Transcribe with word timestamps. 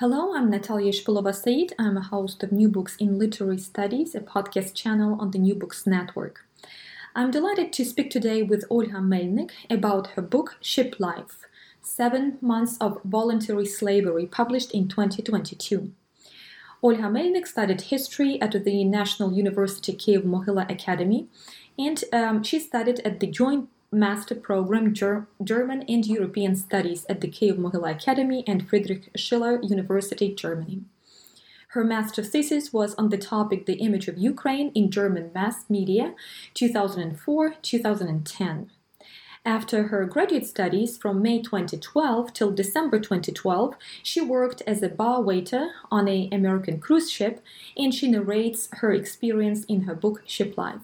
Hello, 0.00 0.34
I'm 0.34 0.50
Natalia 0.50 0.92
Shpilova 0.92 1.34
Said. 1.34 1.74
I'm 1.78 1.96
a 1.96 2.02
host 2.02 2.42
of 2.42 2.52
New 2.52 2.68
Books 2.68 2.96
in 2.96 3.18
Literary 3.18 3.56
Studies, 3.56 4.14
a 4.14 4.20
podcast 4.20 4.74
channel 4.74 5.16
on 5.18 5.30
the 5.30 5.38
New 5.38 5.54
Books 5.54 5.86
Network. 5.86 6.44
I'm 7.14 7.30
delighted 7.30 7.72
to 7.72 7.84
speak 7.86 8.10
today 8.10 8.42
with 8.42 8.66
Olga 8.68 9.00
Melnik 9.00 9.52
about 9.70 10.08
her 10.08 10.20
book 10.20 10.58
Ship 10.60 10.94
Life 10.98 11.46
Seven 11.80 12.36
Months 12.42 12.76
of 12.78 13.00
Voluntary 13.04 13.64
Slavery, 13.64 14.26
published 14.26 14.72
in 14.72 14.86
2022. 14.86 15.90
Olga 16.82 17.04
Melnik 17.04 17.46
studied 17.46 17.80
history 17.80 18.38
at 18.42 18.52
the 18.52 18.84
National 18.84 19.32
University 19.32 19.94
Kiev 19.94 20.24
Mohyla 20.24 20.70
Academy, 20.70 21.28
and 21.78 22.04
um, 22.12 22.42
she 22.42 22.58
studied 22.58 23.00
at 23.00 23.20
the 23.20 23.26
Joint 23.28 23.70
Master 23.92 24.34
Program 24.34 24.92
Ger- 24.92 25.28
German 25.42 25.82
and 25.88 26.04
European 26.06 26.56
Studies 26.56 27.06
at 27.08 27.20
the 27.20 27.28
Kiev 27.28 27.56
Mohyla 27.56 27.92
Academy 27.92 28.42
and 28.46 28.68
Friedrich 28.68 29.10
Schiller 29.16 29.60
University, 29.62 30.34
Germany. 30.34 30.82
Her 31.68 31.84
master 31.84 32.22
thesis 32.22 32.72
was 32.72 32.94
on 32.94 33.10
the 33.10 33.18
topic 33.18 33.66
The 33.66 33.74
Image 33.74 34.08
of 34.08 34.18
Ukraine 34.18 34.72
in 34.74 34.90
German 34.90 35.30
Mass 35.34 35.68
Media, 35.68 36.14
2004 36.54 37.54
2010. 37.62 38.70
After 39.44 39.84
her 39.84 40.04
graduate 40.06 40.46
studies 40.46 40.96
from 40.96 41.22
May 41.22 41.40
2012 41.40 42.32
till 42.32 42.50
December 42.50 42.98
2012, 42.98 43.76
she 44.02 44.20
worked 44.20 44.62
as 44.66 44.82
a 44.82 44.88
bar 44.88 45.22
waiter 45.22 45.68
on 45.88 46.08
an 46.08 46.28
American 46.32 46.80
cruise 46.80 47.08
ship 47.08 47.40
and 47.76 47.94
she 47.94 48.08
narrates 48.08 48.68
her 48.72 48.90
experience 48.90 49.64
in 49.64 49.82
her 49.82 49.94
book 49.94 50.22
Ship 50.26 50.58
Life. 50.58 50.80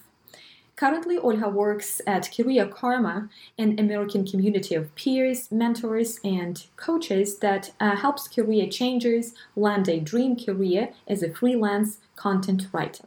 Currently, 0.76 1.18
Olga 1.18 1.48
works 1.48 2.00
at 2.06 2.30
Career 2.34 2.66
Karma, 2.66 3.28
an 3.58 3.78
American 3.78 4.26
community 4.26 4.74
of 4.74 4.94
peers, 4.94 5.52
mentors, 5.52 6.18
and 6.24 6.64
coaches 6.76 7.38
that 7.38 7.72
uh, 7.78 7.94
helps 7.96 8.26
career 8.26 8.68
changers 8.68 9.34
land 9.54 9.88
a 9.88 10.00
dream 10.00 10.34
career 10.34 10.88
as 11.06 11.22
a 11.22 11.32
freelance 11.32 11.98
content 12.16 12.68
writer. 12.72 13.04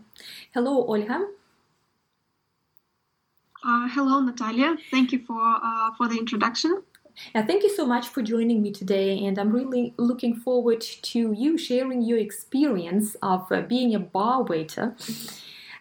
Hello, 0.54 0.86
Olga. 0.86 1.28
Uh, 3.66 3.88
hello, 3.90 4.22
Natalia. 4.22 4.78
Thank 4.92 5.12
you 5.12 5.20
for 5.26 5.42
uh, 5.42 5.90
for 5.98 6.08
the 6.08 6.18
introduction. 6.18 6.84
Uh, 7.34 7.44
thank 7.44 7.64
you 7.64 7.74
so 7.76 7.86
much 7.86 8.08
for 8.08 8.22
joining 8.22 8.62
me 8.62 8.72
today, 8.72 9.26
and 9.26 9.40
I'm 9.40 9.52
really 9.52 9.94
looking 9.98 10.36
forward 10.36 10.82
to 10.82 11.32
you 11.32 11.58
sharing 11.58 12.04
your 12.04 12.20
experience 12.20 13.16
of 13.24 13.52
uh, 13.52 13.62
being 13.62 13.96
a 13.96 14.00
bar 14.00 14.44
waiter. 14.44 14.96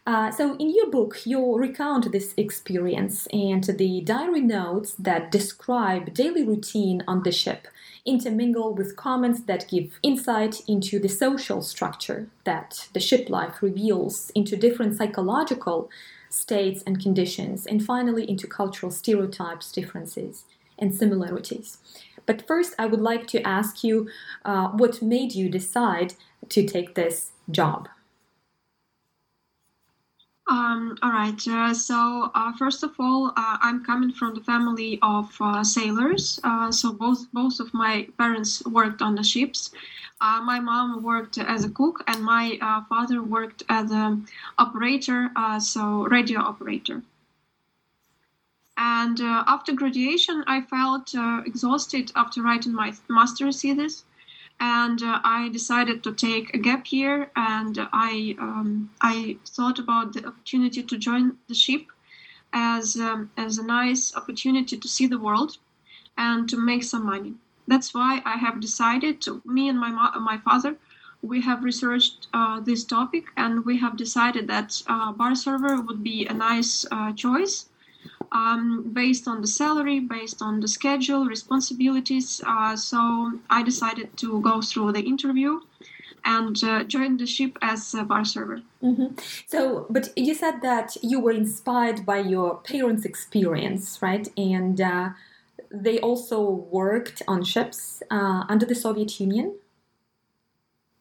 Uh, 0.07 0.31
so, 0.31 0.55
in 0.57 0.75
your 0.75 0.91
book, 0.91 1.25
you 1.25 1.57
recount 1.57 2.13
this 2.13 2.35
experience 2.37 3.27
and 3.33 3.65
the 3.65 4.03
diary 4.03 4.43
notes 4.43 4.95
that 4.99 5.31
describe 5.31 6.13
daily 6.13 6.45
routine 6.45 7.03
on 7.09 7.23
the 7.23 7.33
ship 7.33 7.69
intermingle 8.05 8.75
with 8.75 8.97
comments 8.97 9.41
that 9.43 9.69
give 9.71 9.99
insight 10.03 10.61
into 10.69 10.99
the 10.99 11.09
social 11.09 11.63
structure 11.63 12.29
that 12.45 12.89
the 12.93 13.01
ship 13.01 13.31
life 13.31 13.63
reveals 13.63 14.31
into 14.35 14.57
different 14.57 14.97
psychological 14.97 15.91
states 16.29 16.83
and 16.87 17.01
conditions, 17.01 17.65
and 17.65 17.85
finally 17.85 18.29
into 18.29 18.47
cultural 18.47 18.91
stereotypes, 18.91 19.71
differences, 19.71 20.45
and 20.79 20.95
similarities. 20.95 21.79
But 22.27 22.47
first, 22.47 22.75
I 22.79 22.87
would 22.87 23.01
like 23.01 23.27
to 23.29 23.47
ask 23.47 23.85
you 23.85 24.09
uh, 24.45 24.69
what 24.69 25.01
made 25.01 25.35
you 25.35 25.49
decide 25.49 26.15
to 26.49 26.67
take 26.67 26.95
this 26.95 27.31
job? 27.51 27.89
Um, 30.47 30.99
all 31.03 31.11
right. 31.11 31.49
Uh, 31.49 31.73
so 31.73 32.31
uh, 32.35 32.53
first 32.59 32.83
of 32.83 32.93
all, 32.99 33.29
uh, 33.29 33.57
I'm 33.63 33.83
coming 33.83 34.13
from 34.13 34.35
the 34.35 34.43
family 34.43 34.99
of 35.01 35.35
uh, 35.41 35.65
sailors. 35.65 36.39
Uh, 36.45 36.71
so 36.71 36.93
both 36.93 37.27
both 37.33 37.61
of 37.61 37.73
my 37.73 38.09
parents 38.19 38.63
worked 38.67 39.01
on 39.01 39.15
the 39.15 39.25
ships. 39.25 39.73
Uh, 40.21 40.43
my 40.43 40.61
mom 40.61 41.03
worked 41.03 41.39
as 41.39 41.65
a 41.65 41.71
cook, 41.71 42.05
and 42.07 42.23
my 42.23 42.59
father 42.89 43.23
worked 43.23 43.63
as 43.69 43.91
an 43.91 44.27
operator, 44.59 45.31
so 45.59 46.05
radio 46.05 46.41
operator. 46.41 47.03
And 48.77 49.21
after 49.21 49.73
graduation, 49.73 50.45
I 50.47 50.63
felt 50.63 51.15
exhausted 51.47 52.13
after 52.17 52.43
writing 52.43 52.73
my 52.73 52.95
master's 53.09 53.61
thesis 53.61 54.05
and 54.61 55.03
uh, 55.03 55.21
I 55.25 55.49
decided 55.49 56.03
to 56.05 56.13
take 56.13 56.55
a 56.55 56.59
gap 56.59 56.93
year, 56.93 57.31
and 57.37 57.79
I 57.93 58.37
um, 58.39 58.91
I 59.01 59.39
thought 59.47 59.79
about 59.79 60.13
the 60.13 60.27
opportunity 60.27 60.83
to 60.83 60.99
join 60.99 61.39
the 61.49 61.55
ship 61.55 61.87
as 62.53 62.97
um, 62.97 63.31
as 63.37 63.59
a 63.59 63.65
nice 63.65 64.15
opportunity 64.17 64.77
to 64.77 64.89
see 64.89 65.07
the 65.07 65.19
world 65.19 65.59
and 66.17 66.49
to 66.49 66.57
make 66.57 66.85
some 66.85 67.07
money. 67.07 67.35
That's 67.67 67.95
why 67.95 68.23
I 68.25 68.37
have 68.37 68.61
decided 68.61 69.21
to 69.23 69.43
me 69.45 69.69
and 69.69 69.79
my 69.79 69.91
my 70.19 70.39
father 70.39 70.77
we 71.25 71.41
have 71.41 71.65
researched 71.65 72.27
uh, 72.35 72.61
this 72.61 72.85
topic 72.85 73.25
and 73.37 73.65
we 73.65 73.79
have 73.79 73.97
decided 73.97 74.47
that 74.47 74.83
uh, 74.87 75.11
bar 75.13 75.35
server 75.35 75.81
would 75.81 76.03
be 76.05 76.27
a 76.27 76.35
nice 76.35 76.85
uh, 76.93 77.13
choice 77.13 77.67
um, 78.33 78.91
based 78.93 79.27
on 79.29 79.41
the 79.41 79.47
salary, 79.47 80.01
based 80.01 80.43
on 80.43 80.61
the 80.61 80.69
schedule, 80.69 81.27
responsibilities. 81.27 82.41
Uh, 82.47 82.77
so 82.77 83.33
I 83.51 83.63
decided 83.63 84.17
to 84.19 84.41
go 84.41 84.61
through 84.61 84.93
the 84.93 85.03
interview 85.03 85.61
and 86.25 86.63
uh, 86.65 86.85
join 86.85 87.17
the 87.17 87.27
ship 87.27 87.59
as 87.61 87.95
a 87.95 88.05
bar 88.05 88.25
server. 88.25 88.63
Mm-hmm. 88.83 89.17
So, 89.47 89.87
but 89.91 90.09
you 90.17 90.35
said 90.35 90.63
that 90.63 90.97
you 91.03 91.21
were 91.21 91.33
inspired 91.33 92.07
by 92.07 92.19
your 92.19 92.57
parents' 92.57 93.05
experience, 93.05 94.01
right? 94.01 94.27
And 94.37 94.81
uh, 94.81 95.11
they 95.71 96.01
also 96.01 96.41
worked 96.41 97.23
on 97.29 97.45
ships 97.45 98.03
uh, 98.11 98.45
under 98.49 98.65
the 98.65 98.75
Soviet 98.75 99.21
Union. 99.21 99.57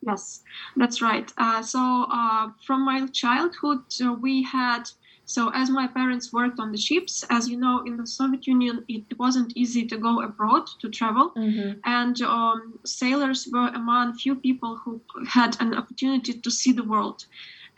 Yes, 0.05 0.41
that's 0.75 1.01
right. 1.01 1.31
Uh, 1.37 1.61
so, 1.61 2.05
uh, 2.11 2.49
from 2.65 2.83
my 2.83 3.07
childhood, 3.07 3.83
we 4.21 4.43
had 4.43 4.89
so 5.25 5.51
as 5.53 5.69
my 5.69 5.87
parents 5.87 6.33
worked 6.33 6.59
on 6.59 6.71
the 6.71 6.77
ships, 6.77 7.23
as 7.29 7.47
you 7.49 7.57
know, 7.57 7.83
in 7.85 7.97
the 7.97 8.05
Soviet 8.05 8.45
Union, 8.45 8.83
it 8.87 9.17
wasn't 9.17 9.53
easy 9.55 9.85
to 9.87 9.97
go 9.97 10.21
abroad 10.21 10.67
to 10.81 10.89
travel, 10.89 11.31
mm-hmm. 11.31 11.79
and 11.85 12.21
um, 12.21 12.79
sailors 12.85 13.47
were 13.51 13.69
among 13.69 14.15
few 14.15 14.35
people 14.35 14.75
who 14.77 15.01
had 15.27 15.55
an 15.61 15.73
opportunity 15.75 16.33
to 16.33 16.51
see 16.51 16.73
the 16.73 16.83
world. 16.83 17.25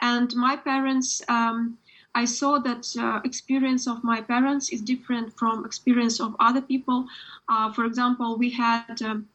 And 0.01 0.35
my 0.35 0.55
parents, 0.57 1.21
um, 1.27 1.77
I 2.15 2.25
saw 2.25 2.59
that 2.59 2.85
uh, 2.97 3.21
experience 3.23 3.87
of 3.87 4.03
my 4.03 4.21
parents 4.21 4.71
is 4.71 4.81
different 4.81 5.37
from 5.37 5.65
experience 5.65 6.19
of 6.19 6.35
other 6.39 6.61
people. 6.61 7.07
Uh, 7.47 7.71
for 7.71 7.85
example, 7.85 8.37
we 8.37 8.49
had 8.49 9.01
um, 9.01 9.27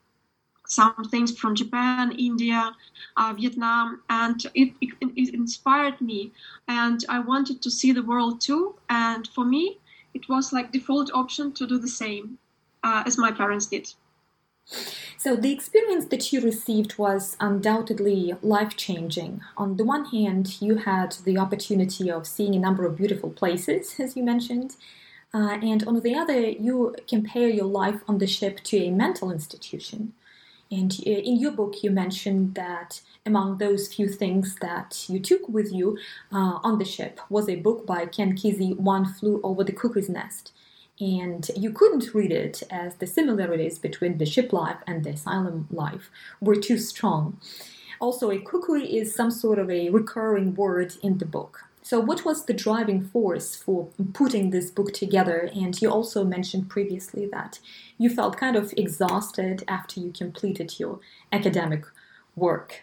some 0.71 0.95
things 1.11 1.37
from 1.37 1.57
Japan, 1.57 2.13
India, 2.13 2.73
uh, 3.17 3.35
Vietnam, 3.37 4.03
and 4.09 4.41
it, 4.55 4.73
it, 4.81 4.91
it, 5.01 5.35
inspired 5.35 6.01
me. 6.01 6.31
And 6.69 7.05
I 7.09 7.19
wanted 7.19 7.61
to 7.63 7.71
see 7.71 7.91
the 7.93 8.05
world 8.05 8.41
too. 8.41 8.77
And 8.89 9.29
for 9.35 9.45
me, 9.45 9.79
it 10.15 10.29
was 10.29 10.53
like 10.53 10.71
default 10.71 11.11
option 11.13 11.53
to 11.55 11.67
do 11.67 11.77
the 11.79 11.89
same 11.89 12.39
uh, 12.85 13.03
as 13.05 13.19
my 13.19 13.33
parents 13.33 13.67
did. 13.67 13.93
So 15.19 15.35
the 15.35 15.53
experience 15.53 16.07
that 16.07 16.33
you 16.33 16.41
received 16.41 16.97
was 16.97 17.37
undoubtedly 17.41 18.37
life 18.41 18.77
changing. 18.77 19.41
On 19.57 19.77
the 19.77 19.85
one 19.85 20.05
hand, 20.05 20.63
you 20.63 20.77
had 20.77 21.17
the 21.25 21.37
opportunity 21.37 22.09
of 22.13 22.29
seeing 22.29 22.55
a 22.55 22.61
number 22.61 22.87
of 22.87 22.97
beautiful 22.97 23.31
places, 23.31 23.97
as 23.99 24.17
you 24.17 24.23
mentioned. 24.23 24.77
Uh, 25.35 25.59
and 25.63 25.83
on 25.85 26.01
the 26.01 26.15
other, 26.15 26.41
you 26.41 26.95
compare 27.09 27.49
your 27.49 27.67
life 27.67 28.01
on 28.07 28.19
the 28.19 28.27
ship 28.29 28.61
to 28.65 28.77
a 28.79 28.91
mental 28.91 29.33
institution. 29.33 30.13
And 30.71 30.93
uh, 31.07 31.11
in 31.11 31.37
your 31.39 31.51
book, 31.51 31.83
you 31.83 31.91
mentioned 31.91 32.55
that 32.55 33.01
among 33.27 33.59
those 33.59 33.93
few 33.93 34.09
things 34.09 34.57
that 34.61 35.05
you 35.09 35.19
took 35.19 35.49
with 35.49 35.73
you 35.73 35.99
uh, 36.33 36.61
on 36.63 36.79
the 36.79 36.85
ship 36.85 37.21
was 37.29 37.49
a 37.49 37.57
book 37.57 37.87
by 37.87 38.07
Ken 38.07 38.37
Kesey, 38.37 38.77
One 38.77 39.05
Flew 39.05 39.41
Over 39.43 39.65
the 39.65 39.73
Cuckoo's 39.73 40.09
Nest. 40.09 40.53
And 41.01 41.51
you 41.57 41.71
couldn't 41.71 42.15
read 42.15 42.31
it 42.31 42.63
as 42.71 42.97
the 42.97 43.07
similarities 43.07 43.79
between 43.79 44.19
the 44.19 44.27
ship 44.27 44.53
life 44.53 44.77
and 44.87 45.03
the 45.03 45.11
asylum 45.11 45.67
life 45.71 46.11
were 46.41 46.57
too 46.57 46.79
strong. 46.79 47.41
Also, 48.01 48.31
a 48.31 48.39
cuckoo 48.39 48.75
is 48.75 49.15
some 49.15 49.31
sort 49.31 49.59
of 49.59 49.71
a 49.71 49.91
recurring 49.91 50.55
word 50.55 50.95
in 51.03 51.19
the 51.19 51.27
book. 51.27 51.70
So, 51.83 51.99
what 51.99 52.25
was 52.25 52.45
the 52.45 52.53
driving 52.53 53.03
force 53.03 53.57
for 53.57 53.89
putting 54.13 54.51
this 54.51 54.71
book 54.71 54.93
together? 54.93 55.51
And 55.55 55.81
you 55.81 55.91
also 55.91 56.25
mentioned 56.25 56.69
previously 56.69 57.27
that 57.33 57.59
you 57.97 58.11
felt 58.11 58.37
kind 58.37 58.57
of 58.57 58.75
exhausted 58.77 59.65
after 59.67 60.01
you 60.01 60.13
completed 60.13 60.79
your 60.79 61.01
academic 61.33 61.85
work. 62.37 62.83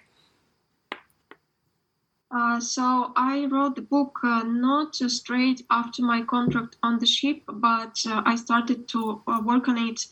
Uh, 2.30 2.60
so 2.60 3.14
I 3.16 3.46
wrote 3.46 3.76
the 3.76 3.82
book 3.82 4.20
uh, 4.24 4.44
not 4.44 4.96
straight 4.96 5.66
after 5.72 6.02
my 6.02 6.24
contract 6.24 6.76
on 6.84 7.00
the 7.00 7.06
ship, 7.06 7.44
but 7.48 8.04
uh, 8.06 8.22
I 8.26 8.36
started 8.36 8.88
to 8.90 9.22
uh, 9.28 9.42
work 9.46 9.70
on 9.70 9.78
it 9.78 10.08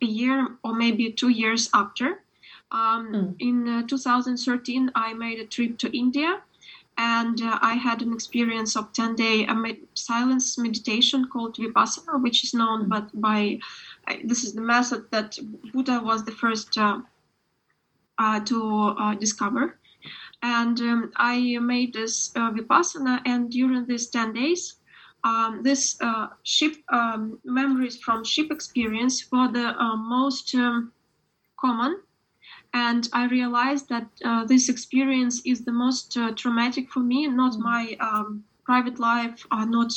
a 0.00 0.06
year 0.06 0.48
or 0.64 0.74
maybe 0.74 1.12
two 1.12 1.28
years 1.28 1.68
after. 1.74 2.22
Um, 2.70 3.12
mm. 3.12 3.36
In 3.40 3.68
uh, 3.68 3.86
2013, 3.86 4.90
I 4.94 5.12
made 5.12 5.40
a 5.40 5.46
trip 5.46 5.76
to 5.78 5.96
India 5.96 6.40
and 6.98 7.40
uh, 7.40 7.58
I 7.62 7.74
had 7.74 8.02
an 8.02 8.12
experience 8.12 8.76
of 8.76 8.92
10 8.92 9.14
day 9.14 9.46
med- 9.46 9.86
silence 9.94 10.58
meditation 10.58 11.28
called 11.32 11.56
Vipassana, 11.56 12.20
which 12.20 12.42
is 12.44 12.52
known 12.52 12.88
but 12.88 13.08
by 13.20 13.60
uh, 14.08 14.16
this 14.24 14.42
is 14.44 14.52
the 14.52 14.60
method 14.60 15.04
that 15.12 15.38
Buddha 15.72 16.00
was 16.04 16.24
the 16.24 16.32
first 16.32 16.76
uh, 16.76 16.98
uh 18.18 18.40
to 18.40 18.58
uh, 18.98 19.14
discover. 19.14 19.78
And 20.42 20.78
um, 20.80 21.12
I 21.16 21.58
made 21.58 21.94
this 21.94 22.32
uh, 22.36 22.50
Vipassana, 22.52 23.20
and 23.24 23.50
during 23.50 23.86
these 23.86 24.08
10 24.10 24.32
days, 24.32 24.76
um, 25.24 25.62
this 25.64 25.96
ship 26.44 26.74
um, 26.92 27.40
memories 27.44 27.98
from 27.98 28.24
ship 28.24 28.50
experience 28.52 29.26
were 29.32 29.50
the 29.50 29.74
most 29.96 30.54
um, 30.54 30.92
common 31.60 32.00
and 32.74 33.08
I 33.12 33.26
realized 33.26 33.88
that 33.88 34.06
uh, 34.24 34.44
this 34.44 34.68
experience 34.68 35.40
is 35.44 35.64
the 35.64 35.72
most 35.72 36.16
uh, 36.16 36.32
traumatic 36.32 36.90
for 36.90 37.00
me, 37.00 37.26
not 37.26 37.52
mm. 37.52 37.60
my 37.60 37.96
um, 38.00 38.44
private 38.64 38.98
life, 38.98 39.46
uh, 39.50 39.64
not 39.64 39.92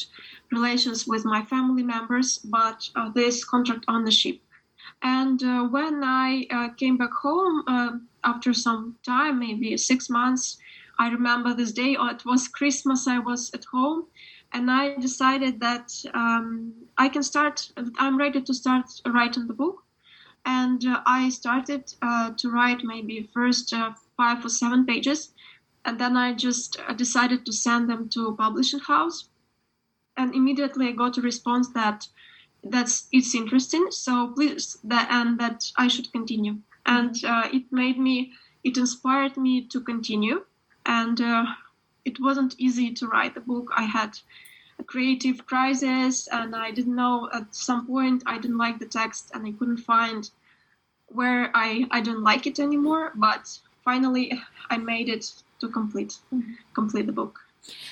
relations 0.52 1.06
with 1.06 1.26
my 1.26 1.44
family 1.44 1.84
members, 1.84 2.38
but 2.38 2.90
uh, 2.96 3.10
this 3.10 3.44
contract 3.44 3.86
on 3.88 4.06
the 4.06 4.12
ship. 4.12 4.40
And 5.02 5.44
uh, 5.44 5.64
when 5.64 6.04
I 6.04 6.48
uh, 6.52 6.70
came 6.70 6.98
back 6.98 7.12
home 7.12 7.64
after 8.24 8.54
some 8.54 8.96
time, 9.04 9.40
maybe 9.40 9.76
six 9.78 10.10
months, 10.10 10.58
I 11.00 11.10
remember 11.10 11.54
this 11.54 11.72
day, 11.72 11.96
or 11.96 12.12
it 12.12 12.24
was 12.26 12.48
Christmas, 12.48 13.08
I 13.08 13.20
was 13.20 13.52
at 13.54 13.66
home, 13.66 14.06
and 14.54 14.70
I 14.70 14.96
decided 14.96 15.60
that 15.60 15.92
um, 16.14 16.74
I 16.98 17.10
can 17.10 17.24
start, 17.24 17.72
I'm 17.98 18.18
ready 18.18 18.42
to 18.42 18.54
start 18.54 18.86
writing 19.06 19.48
the 19.48 19.54
book 19.54 19.84
and 20.46 20.86
uh, 20.86 21.02
I 21.06 21.30
started 21.30 21.94
uh, 22.02 22.32
to 22.38 22.50
write 22.50 22.84
maybe 22.84 23.30
first 23.34 23.74
uh, 23.74 23.94
five 24.18 24.44
or 24.46 24.50
seven 24.50 24.86
pages, 24.86 25.34
and 25.86 26.00
then 26.00 26.18
I 26.18 26.34
just 26.34 26.80
uh, 26.88 26.94
decided 26.94 27.46
to 27.46 27.54
send 27.54 27.90
them 27.90 28.10
to 28.10 28.28
a 28.28 28.36
publishing 28.36 28.80
house, 28.80 29.30
and 30.18 30.34
immediately 30.36 30.88
I 30.88 30.92
got 30.92 31.18
a 31.18 31.22
response 31.22 31.70
that 31.70 32.08
that's 32.64 33.08
it's 33.12 33.34
interesting, 33.36 33.88
so 33.92 34.28
please 34.28 34.78
that 34.84 35.08
and 35.12 35.40
that 35.40 35.72
I 35.78 35.88
should 35.88 36.12
continue, 36.12 36.58
and 36.86 37.16
uh, 37.26 37.50
it 37.52 37.72
made 37.72 37.98
me 37.98 38.34
it 38.64 38.78
inspired 38.78 39.38
me 39.38 39.68
to 39.68 39.82
continue, 39.82 40.46
and 40.86 41.20
uh, 41.20 41.46
it 42.06 42.20
wasn't 42.20 42.56
easy 42.60 42.92
to 42.94 43.08
write 43.08 43.34
the 43.34 43.42
book. 43.42 43.70
I 43.76 43.84
had 43.84 44.20
creative 44.86 45.46
crisis 45.46 46.28
and 46.32 46.56
I 46.56 46.72
didn't 46.72 46.96
know 46.96 47.30
at 47.34 47.54
some 47.54 47.88
point 47.88 48.24
I 48.26 48.38
didn't 48.38 48.58
like 48.58 48.80
the 48.80 48.86
text 48.86 49.32
and 49.34 49.46
I 49.46 49.52
couldn't 49.52 49.78
find 49.78 50.30
where 51.08 51.52
I, 51.54 51.86
I 51.92 52.02
don't 52.02 52.24
like 52.24 52.48
it 52.48 52.60
anymore 52.60 53.12
but 53.16 53.60
finally 53.84 54.42
I 54.70 54.78
made 54.78 55.10
it 55.10 55.32
to 55.60 55.68
complete 55.68 56.18
mm-hmm. 56.34 56.54
complete 56.74 57.06
the 57.06 57.12
book. 57.12 57.40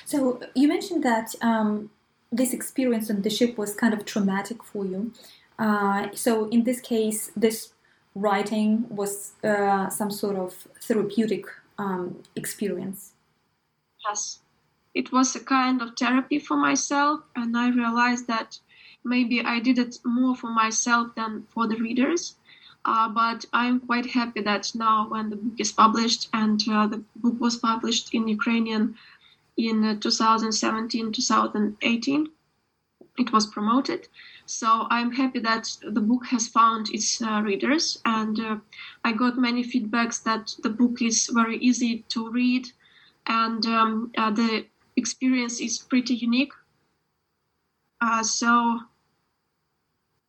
So 0.04 0.40
you 0.54 0.66
mentioned 0.68 1.04
that 1.04 1.34
um, 1.42 1.90
this 2.32 2.52
experience 2.52 3.10
on 3.10 3.22
the 3.22 3.30
ship 3.30 3.56
was 3.56 3.74
kind 3.74 3.94
of 3.94 4.04
traumatic 4.04 4.64
for 4.64 4.84
you. 4.84 5.12
Uh, 5.58 6.08
so 6.14 6.48
in 6.48 6.64
this 6.64 6.80
case, 6.80 7.30
this 7.36 7.72
writing 8.14 8.86
was 8.88 9.32
uh, 9.44 9.88
some 9.88 10.10
sort 10.10 10.36
of 10.36 10.66
therapeutic 10.82 11.44
um, 11.78 12.22
experience. 12.34 13.12
Yes 14.08 14.40
it 14.94 15.12
was 15.12 15.36
a 15.36 15.40
kind 15.40 15.80
of 15.82 15.96
therapy 15.96 16.38
for 16.38 16.56
myself 16.56 17.20
and 17.36 17.56
i 17.56 17.68
realized 17.68 18.26
that 18.26 18.58
maybe 19.04 19.40
i 19.42 19.60
did 19.60 19.78
it 19.78 19.98
more 20.04 20.34
for 20.34 20.50
myself 20.50 21.14
than 21.14 21.46
for 21.48 21.66
the 21.66 21.76
readers. 21.76 22.36
Uh, 22.84 23.08
but 23.08 23.44
i'm 23.52 23.78
quite 23.80 24.06
happy 24.06 24.40
that 24.40 24.70
now 24.74 25.06
when 25.08 25.30
the 25.30 25.36
book 25.36 25.60
is 25.60 25.70
published 25.70 26.28
and 26.32 26.62
uh, 26.70 26.86
the 26.86 27.02
book 27.16 27.38
was 27.38 27.56
published 27.56 28.14
in 28.14 28.26
ukrainian 28.26 28.96
in 29.56 29.84
uh, 29.84 29.94
2017 30.00 31.12
2018 31.12 32.28
it 33.18 33.32
was 33.32 33.46
promoted. 33.46 34.08
So 34.46 34.86
i'm 34.90 35.12
happy 35.12 35.40
that 35.40 35.76
the 35.82 36.00
book 36.00 36.26
has 36.26 36.48
found 36.48 36.90
its 36.90 37.22
uh, 37.22 37.42
readers 37.44 38.00
and 38.04 38.40
uh, 38.40 38.56
i 39.04 39.12
got 39.12 39.38
many 39.38 39.62
feedbacks 39.62 40.22
that 40.24 40.54
the 40.62 40.70
book 40.70 41.02
is 41.02 41.30
very 41.32 41.58
easy 41.58 42.04
to 42.08 42.30
read 42.30 42.66
and 43.26 43.64
um, 43.66 44.10
uh, 44.16 44.30
the 44.30 44.64
experience 45.00 45.60
is 45.60 45.78
pretty 45.78 46.14
unique. 46.14 46.52
Uh, 48.00 48.22
so 48.22 48.80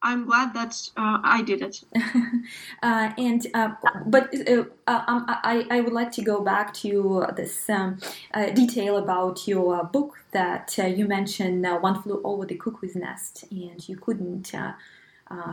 I'm 0.04 0.26
glad 0.26 0.54
that 0.56 0.74
uh, 0.98 1.20
I 1.24 1.44
did 1.44 1.62
it. 1.62 1.84
uh, 2.84 3.12
and 3.18 3.46
uh, 3.54 3.70
but 4.08 4.34
uh, 4.50 4.64
uh, 4.88 5.04
um, 5.08 5.26
I 5.28 5.68
I 5.70 5.82
would 5.82 5.94
like 5.94 6.12
to 6.14 6.24
go 6.24 6.42
back 6.42 6.74
to 6.76 7.26
this 7.36 7.70
um, 7.70 8.00
uh, 8.34 8.50
detail 8.50 8.98
about 8.98 9.48
your 9.48 9.84
book 9.84 10.18
that 10.32 10.78
you 10.78 11.06
mentioned. 11.08 11.66
One 11.82 12.02
flew 12.02 12.22
over 12.24 12.46
the 12.46 12.56
cuckoo's 12.56 12.96
nest, 12.96 13.46
and 13.52 13.88
you 13.88 13.96
couldn't 13.98 14.52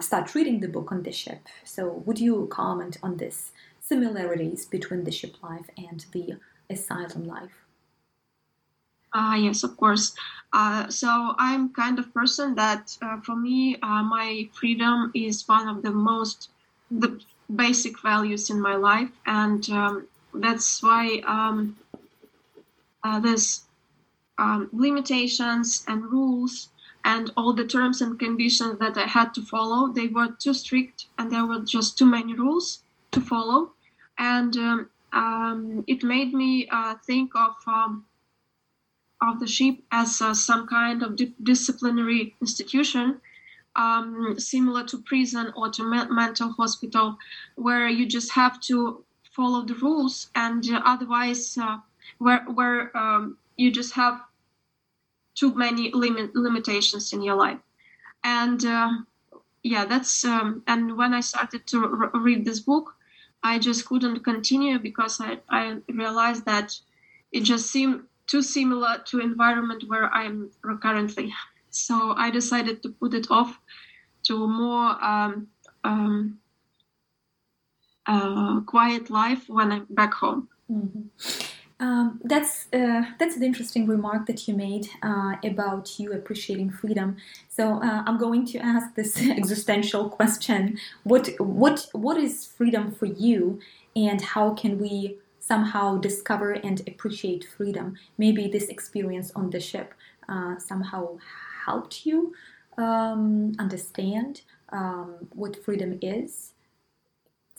start 0.00 0.34
reading 0.34 0.60
the 0.60 0.68
book 0.68 0.92
on 0.92 1.02
the 1.02 1.12
ship. 1.12 1.46
So 1.64 2.02
would 2.06 2.18
you 2.18 2.48
comment 2.50 2.96
on 3.02 3.18
this 3.18 3.52
similarities 3.80 4.64
between 4.64 5.04
the 5.04 5.12
ship 5.12 5.34
life 5.42 5.68
and 5.76 6.04
the 6.12 6.38
asylum 6.70 7.24
life? 7.26 7.67
Uh, 9.12 9.36
yes, 9.38 9.62
of 9.62 9.76
course. 9.76 10.14
Uh, 10.52 10.88
so 10.88 11.34
I'm 11.38 11.70
kind 11.72 11.98
of 11.98 12.12
person 12.14 12.54
that, 12.54 12.96
uh, 13.02 13.20
for 13.20 13.36
me, 13.36 13.76
uh, 13.82 14.02
my 14.02 14.48
freedom 14.52 15.10
is 15.14 15.46
one 15.46 15.68
of 15.68 15.82
the 15.82 15.92
most 15.92 16.48
the 16.90 17.20
basic 17.54 18.00
values 18.00 18.48
in 18.48 18.60
my 18.60 18.74
life, 18.74 19.10
and 19.26 19.68
um, 19.70 20.08
that's 20.32 20.82
why 20.82 21.20
um, 21.26 21.76
uh, 23.04 23.20
there's 23.20 23.64
um, 24.38 24.68
limitations 24.72 25.84
and 25.88 26.04
rules 26.04 26.70
and 27.04 27.30
all 27.36 27.52
the 27.54 27.66
terms 27.66 28.02
and 28.02 28.18
conditions 28.20 28.78
that 28.80 28.98
I 28.98 29.06
had 29.06 29.34
to 29.34 29.42
follow. 29.42 29.92
They 29.92 30.08
were 30.08 30.28
too 30.38 30.54
strict, 30.54 31.06
and 31.18 31.32
there 31.32 31.46
were 31.46 31.60
just 31.60 31.98
too 31.98 32.06
many 32.06 32.34
rules 32.34 32.82
to 33.12 33.20
follow, 33.20 33.72
and 34.18 34.56
um, 34.58 34.90
um, 35.12 35.84
it 35.88 36.04
made 36.04 36.34
me 36.34 36.68
uh, 36.70 36.96
think 37.06 37.34
of 37.36 37.56
um, 37.66 38.06
of 39.20 39.40
the 39.40 39.46
ship 39.46 39.78
as 39.90 40.20
uh, 40.22 40.34
some 40.34 40.66
kind 40.66 41.02
of 41.02 41.16
di- 41.16 41.34
disciplinary 41.42 42.34
institution, 42.40 43.20
um, 43.76 44.38
similar 44.38 44.84
to 44.84 44.98
prison 44.98 45.52
or 45.56 45.70
to 45.70 45.84
me- 45.84 46.08
mental 46.10 46.50
hospital, 46.52 47.18
where 47.56 47.88
you 47.88 48.06
just 48.06 48.32
have 48.32 48.60
to 48.62 49.04
follow 49.30 49.62
the 49.64 49.74
rules, 49.74 50.30
and 50.34 50.68
uh, 50.70 50.82
otherwise, 50.84 51.56
uh, 51.58 51.78
where 52.18 52.44
where 52.46 52.96
um, 52.96 53.38
you 53.56 53.70
just 53.70 53.94
have 53.94 54.22
too 55.34 55.54
many 55.54 55.90
limit- 55.92 56.34
limitations 56.34 57.12
in 57.12 57.22
your 57.22 57.36
life, 57.36 57.58
and 58.24 58.64
uh, 58.64 58.90
yeah, 59.62 59.84
that's 59.84 60.24
um, 60.24 60.62
and 60.66 60.96
when 60.96 61.14
I 61.14 61.20
started 61.20 61.66
to 61.68 61.80
read 62.14 62.44
this 62.44 62.60
book, 62.60 62.96
I 63.42 63.58
just 63.58 63.86
couldn't 63.86 64.24
continue 64.24 64.78
because 64.78 65.20
I 65.20 65.40
I 65.50 65.78
realized 65.88 66.44
that 66.46 66.80
it 67.32 67.42
just 67.42 67.70
seemed 67.70 68.04
too 68.28 68.42
similar 68.42 69.02
to 69.06 69.18
environment 69.18 69.84
where 69.88 70.06
I'm 70.12 70.50
currently. 70.82 71.34
So 71.70 72.14
I 72.16 72.30
decided 72.30 72.82
to 72.82 72.90
put 72.90 73.14
it 73.14 73.26
off 73.30 73.58
to 74.24 74.44
a 74.44 74.48
more 74.48 75.02
um, 75.04 75.48
um, 75.84 76.38
uh, 78.06 78.60
quiet 78.60 79.10
life 79.10 79.48
when 79.48 79.72
I'm 79.72 79.86
back 79.90 80.14
home. 80.14 80.48
Mm-hmm. 80.70 81.02
Um, 81.80 82.20
that's 82.24 82.66
uh, 82.72 83.02
that's 83.20 83.36
an 83.36 83.44
interesting 83.44 83.86
remark 83.86 84.26
that 84.26 84.48
you 84.48 84.54
made 84.54 84.88
uh, 85.02 85.34
about 85.44 86.00
you 86.00 86.12
appreciating 86.12 86.70
freedom. 86.70 87.16
So 87.48 87.80
uh, 87.80 88.02
I'm 88.04 88.18
going 88.18 88.44
to 88.46 88.58
ask 88.58 88.96
this 88.96 89.20
existential 89.40 90.08
question: 90.08 90.78
What 91.04 91.30
what 91.38 91.86
what 91.92 92.16
is 92.16 92.44
freedom 92.44 92.90
for 92.90 93.06
you, 93.06 93.60
and 93.94 94.20
how 94.20 94.54
can 94.54 94.80
we 94.80 95.18
somehow 95.50 95.86
discover 96.08 96.50
and 96.52 96.76
appreciate 96.92 97.42
freedom. 97.56 97.86
Maybe 98.18 98.44
this 98.48 98.68
experience 98.68 99.28
on 99.34 99.50
the 99.50 99.60
ship 99.60 99.88
uh, 100.28 100.58
somehow 100.58 101.02
helped 101.66 102.06
you 102.06 102.34
um, 102.76 103.54
understand 103.58 104.42
um, 104.78 105.28
what 105.40 105.62
freedom 105.64 105.98
is. 106.02 106.52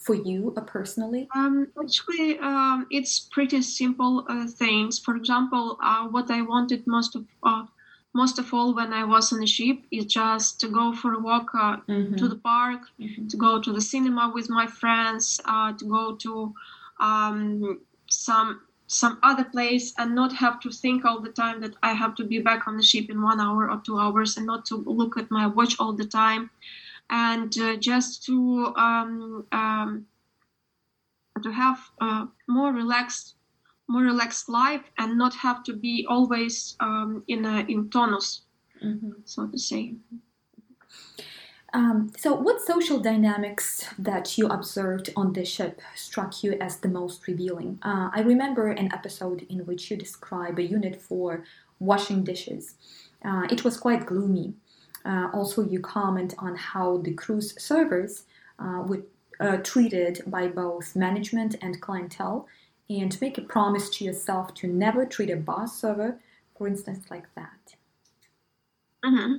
for 0.06 0.16
you 0.30 0.54
uh, 0.56 0.62
personally? 0.76 1.28
Um, 1.34 1.68
actually, 1.82 2.38
um, 2.38 2.86
it's 2.90 3.20
pretty 3.36 3.60
simple 3.62 4.24
uh, 4.28 4.46
things. 4.62 4.98
For 4.98 5.14
example, 5.14 5.64
uh, 5.82 6.08
what 6.14 6.30
I 6.30 6.40
wanted 6.42 6.86
most 6.86 7.14
of 7.18 7.22
uh, 7.42 7.64
most 8.12 8.38
of 8.40 8.52
all 8.52 8.74
when 8.74 8.92
I 8.92 9.04
was 9.04 9.32
on 9.32 9.38
the 9.38 9.46
ship 9.46 9.78
is 9.90 10.04
just 10.06 10.58
to 10.60 10.68
go 10.68 10.92
for 10.92 11.10
a 11.14 11.20
walk 11.20 11.48
uh, 11.54 11.76
mm-hmm. 11.88 12.16
to 12.16 12.28
the 12.28 12.40
park, 12.52 12.80
mm-hmm. 12.98 13.28
to 13.28 13.36
go 13.36 13.60
to 13.60 13.72
the 13.72 13.80
cinema 13.80 14.32
with 14.34 14.48
my 14.50 14.66
friends, 14.66 15.40
uh, 15.44 15.72
to 15.78 15.84
go 15.84 16.16
to 16.16 16.54
um, 17.00 17.80
some 18.08 18.60
some 18.86 19.18
other 19.22 19.44
place 19.44 19.94
and 19.98 20.16
not 20.16 20.32
have 20.32 20.58
to 20.58 20.70
think 20.70 21.04
all 21.04 21.20
the 21.20 21.30
time 21.30 21.60
that 21.60 21.74
I 21.80 21.92
have 21.92 22.16
to 22.16 22.24
be 22.24 22.40
back 22.40 22.66
on 22.66 22.76
the 22.76 22.82
ship 22.82 23.08
in 23.08 23.22
one 23.22 23.40
hour 23.40 23.70
or 23.70 23.80
two 23.86 23.96
hours 23.98 24.36
and 24.36 24.46
not 24.46 24.66
to 24.66 24.76
look 24.76 25.16
at 25.16 25.30
my 25.30 25.46
watch 25.46 25.76
all 25.78 25.92
the 25.92 26.06
time 26.06 26.50
and 27.08 27.56
uh, 27.58 27.76
just 27.76 28.24
to 28.26 28.74
um, 28.76 29.46
um, 29.52 30.06
to 31.42 31.52
have 31.52 31.78
a 32.00 32.26
more 32.48 32.72
relaxed 32.72 33.34
more 33.88 34.02
relaxed 34.02 34.48
life 34.48 34.82
and 34.98 35.16
not 35.16 35.34
have 35.34 35.62
to 35.64 35.72
be 35.72 36.04
always 36.08 36.76
um, 36.80 37.22
in 37.28 37.44
a 37.44 37.60
in 37.68 37.88
tonus 37.90 38.42
mm-hmm. 38.84 39.10
so 39.24 39.46
to 39.46 39.58
say 39.58 39.94
um, 41.72 42.10
so, 42.16 42.34
what 42.34 42.60
social 42.60 42.98
dynamics 42.98 43.86
that 43.98 44.36
you 44.36 44.46
observed 44.46 45.10
on 45.14 45.32
the 45.32 45.44
ship 45.44 45.80
struck 45.94 46.42
you 46.42 46.54
as 46.60 46.78
the 46.78 46.88
most 46.88 47.26
revealing? 47.28 47.78
Uh, 47.82 48.10
I 48.12 48.22
remember 48.22 48.68
an 48.68 48.92
episode 48.92 49.46
in 49.48 49.60
which 49.66 49.90
you 49.90 49.96
describe 49.96 50.58
a 50.58 50.62
unit 50.62 51.00
for 51.00 51.44
washing 51.78 52.24
dishes. 52.24 52.74
Uh, 53.24 53.46
it 53.50 53.64
was 53.64 53.76
quite 53.76 54.06
gloomy. 54.06 54.54
Uh, 55.04 55.28
also, 55.32 55.64
you 55.64 55.80
comment 55.80 56.34
on 56.38 56.56
how 56.56 56.98
the 56.98 57.14
cruise 57.14 57.54
servers 57.62 58.24
uh, 58.58 58.82
were 58.86 59.02
uh, 59.38 59.58
treated 59.58 60.22
by 60.26 60.48
both 60.48 60.96
management 60.96 61.54
and 61.62 61.80
clientele, 61.80 62.48
and 62.88 63.20
make 63.20 63.38
a 63.38 63.42
promise 63.42 63.88
to 63.90 64.04
yourself 64.04 64.52
to 64.54 64.66
never 64.66 65.06
treat 65.06 65.30
a 65.30 65.36
bar 65.36 65.68
server, 65.68 66.18
for 66.58 66.66
instance, 66.66 67.06
like 67.10 67.32
that. 67.36 67.76
Mm-hmm. 69.04 69.36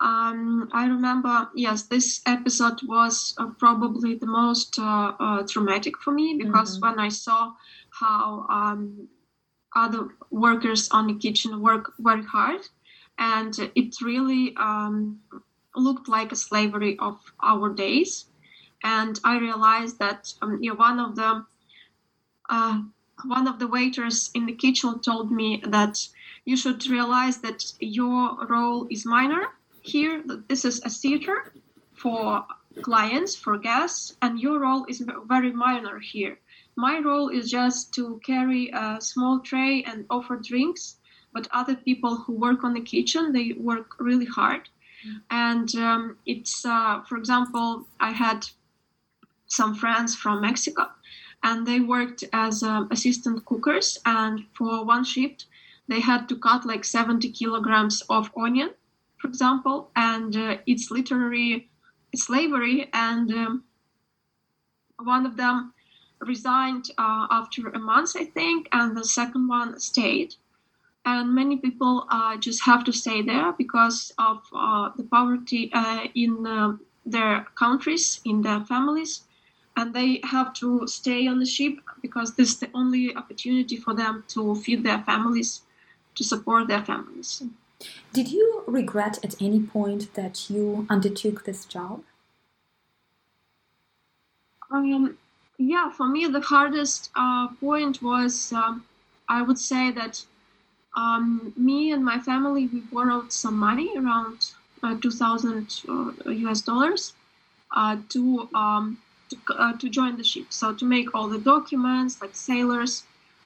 Um, 0.00 0.70
I 0.72 0.86
remember, 0.86 1.50
yes, 1.54 1.82
this 1.82 2.22
episode 2.24 2.80
was 2.88 3.34
uh, 3.36 3.48
probably 3.58 4.14
the 4.14 4.26
most 4.26 4.78
uh, 4.78 5.12
uh, 5.20 5.42
traumatic 5.46 5.98
for 5.98 6.10
me 6.10 6.38
because 6.42 6.78
mm-hmm. 6.78 6.88
when 6.88 6.98
I 6.98 7.10
saw 7.10 7.52
how 7.90 8.46
um, 8.48 9.08
other 9.76 10.08
workers 10.30 10.88
on 10.90 11.06
the 11.06 11.14
kitchen 11.14 11.60
work 11.60 11.92
very 11.98 12.24
hard, 12.24 12.62
and 13.18 13.54
it 13.74 14.00
really 14.00 14.56
um, 14.56 15.20
looked 15.76 16.08
like 16.08 16.32
a 16.32 16.36
slavery 16.36 16.98
of 16.98 17.20
our 17.42 17.68
days. 17.68 18.24
And 18.82 19.20
I 19.22 19.38
realized 19.38 19.98
that 19.98 20.32
um, 20.40 20.62
you 20.62 20.70
know, 20.70 20.76
one 20.76 20.98
of 20.98 21.14
the 21.14 21.44
uh, 22.48 22.80
one 23.26 23.46
of 23.46 23.58
the 23.58 23.66
waiters 23.66 24.30
in 24.34 24.46
the 24.46 24.54
kitchen 24.54 24.98
told 25.00 25.30
me 25.30 25.62
that 25.66 26.08
you 26.46 26.56
should 26.56 26.86
realize 26.86 27.42
that 27.42 27.70
your 27.80 28.46
role 28.46 28.88
is 28.90 29.04
minor 29.04 29.48
here 29.82 30.22
this 30.48 30.64
is 30.64 30.80
a 30.84 30.90
theater 30.90 31.52
for 31.94 32.44
clients 32.82 33.34
for 33.34 33.58
guests 33.58 34.16
and 34.22 34.38
your 34.38 34.60
role 34.60 34.84
is 34.88 35.04
very 35.26 35.52
minor 35.52 35.98
here. 35.98 36.38
My 36.76 36.98
role 36.98 37.28
is 37.28 37.50
just 37.50 37.92
to 37.94 38.20
carry 38.24 38.70
a 38.72 38.98
small 39.00 39.40
tray 39.40 39.82
and 39.84 40.06
offer 40.10 40.36
drinks 40.36 40.96
but 41.32 41.48
other 41.52 41.76
people 41.76 42.16
who 42.16 42.32
work 42.32 42.64
on 42.64 42.74
the 42.74 42.80
kitchen 42.80 43.32
they 43.32 43.52
work 43.52 43.96
really 43.98 44.26
hard. 44.26 44.68
And 45.30 45.74
um, 45.76 46.18
it's 46.26 46.64
uh, 46.64 47.02
for 47.08 47.16
example 47.16 47.86
i 47.98 48.12
had 48.12 48.46
some 49.46 49.74
friends 49.74 50.14
from 50.14 50.42
mexico 50.42 50.90
and 51.42 51.66
they 51.66 51.80
worked 51.80 52.22
as 52.32 52.62
um, 52.62 52.88
assistant 52.90 53.44
cookers 53.46 53.98
and 54.04 54.44
for 54.52 54.84
one 54.84 55.04
shift 55.04 55.46
they 55.88 56.00
had 56.00 56.28
to 56.28 56.36
cut 56.36 56.64
like 56.64 56.84
70 56.84 57.30
kilograms 57.32 58.02
of 58.08 58.30
onion 58.36 58.70
for 59.20 59.28
example, 59.28 59.90
and 59.94 60.34
uh, 60.34 60.56
it's 60.66 60.90
literary 60.90 61.68
slavery. 62.14 62.88
And 62.92 63.30
um, 63.32 63.64
one 64.98 65.26
of 65.26 65.36
them 65.36 65.74
resigned 66.20 66.90
uh, 66.98 67.26
after 67.30 67.68
a 67.68 67.78
month, 67.78 68.12
I 68.16 68.24
think, 68.24 68.68
and 68.72 68.96
the 68.96 69.04
second 69.04 69.48
one 69.48 69.78
stayed. 69.78 70.34
And 71.04 71.34
many 71.34 71.56
people 71.56 72.06
uh, 72.10 72.36
just 72.36 72.62
have 72.64 72.84
to 72.84 72.92
stay 72.92 73.22
there 73.22 73.52
because 73.52 74.12
of 74.18 74.42
uh, 74.54 74.90
the 74.96 75.04
poverty 75.04 75.70
uh, 75.72 76.08
in 76.14 76.46
uh, 76.46 76.76
their 77.06 77.46
countries, 77.54 78.20
in 78.24 78.42
their 78.42 78.60
families. 78.60 79.22
And 79.76 79.94
they 79.94 80.20
have 80.24 80.52
to 80.54 80.86
stay 80.86 81.26
on 81.26 81.38
the 81.38 81.46
ship 81.46 81.78
because 82.02 82.34
this 82.34 82.50
is 82.50 82.58
the 82.58 82.70
only 82.74 83.14
opportunity 83.16 83.76
for 83.76 83.94
them 83.94 84.24
to 84.28 84.54
feed 84.56 84.82
their 84.84 84.98
families, 84.98 85.62
to 86.16 86.24
support 86.24 86.68
their 86.68 86.84
families. 86.84 87.42
Did 88.12 88.30
you 88.30 88.62
regret 88.66 89.18
at 89.24 89.40
any 89.40 89.60
point 89.60 90.14
that 90.14 90.50
you 90.50 90.86
undertook 90.90 91.44
this 91.44 91.64
job? 91.64 92.02
Um, 94.70 95.16
yeah, 95.58 95.90
for 95.90 96.06
me, 96.06 96.26
the 96.26 96.40
hardest 96.40 97.10
uh, 97.16 97.48
point 97.60 98.02
was 98.02 98.52
um, 98.52 98.84
I 99.28 99.42
would 99.42 99.58
say 99.58 99.90
that 99.92 100.24
um, 100.96 101.52
me 101.56 101.92
and 101.92 102.04
my 102.04 102.18
family 102.18 102.66
we 102.66 102.80
borrowed 102.80 103.32
some 103.32 103.56
money 103.56 103.96
around 103.96 104.52
uh, 104.82 104.96
2000 105.00 105.82
uh, 105.88 106.30
US 106.30 106.60
dollars 106.62 107.12
uh, 107.72 107.96
to 108.08 108.48
um, 108.54 108.98
to, 109.30 109.36
uh, 109.56 109.72
to 109.78 109.88
join 109.88 110.16
the 110.16 110.24
ship. 110.24 110.46
So 110.50 110.74
to 110.74 110.84
make 110.84 111.14
all 111.14 111.28
the 111.28 111.38
documents 111.38 112.20
like 112.20 112.34
sailors, 112.34 113.04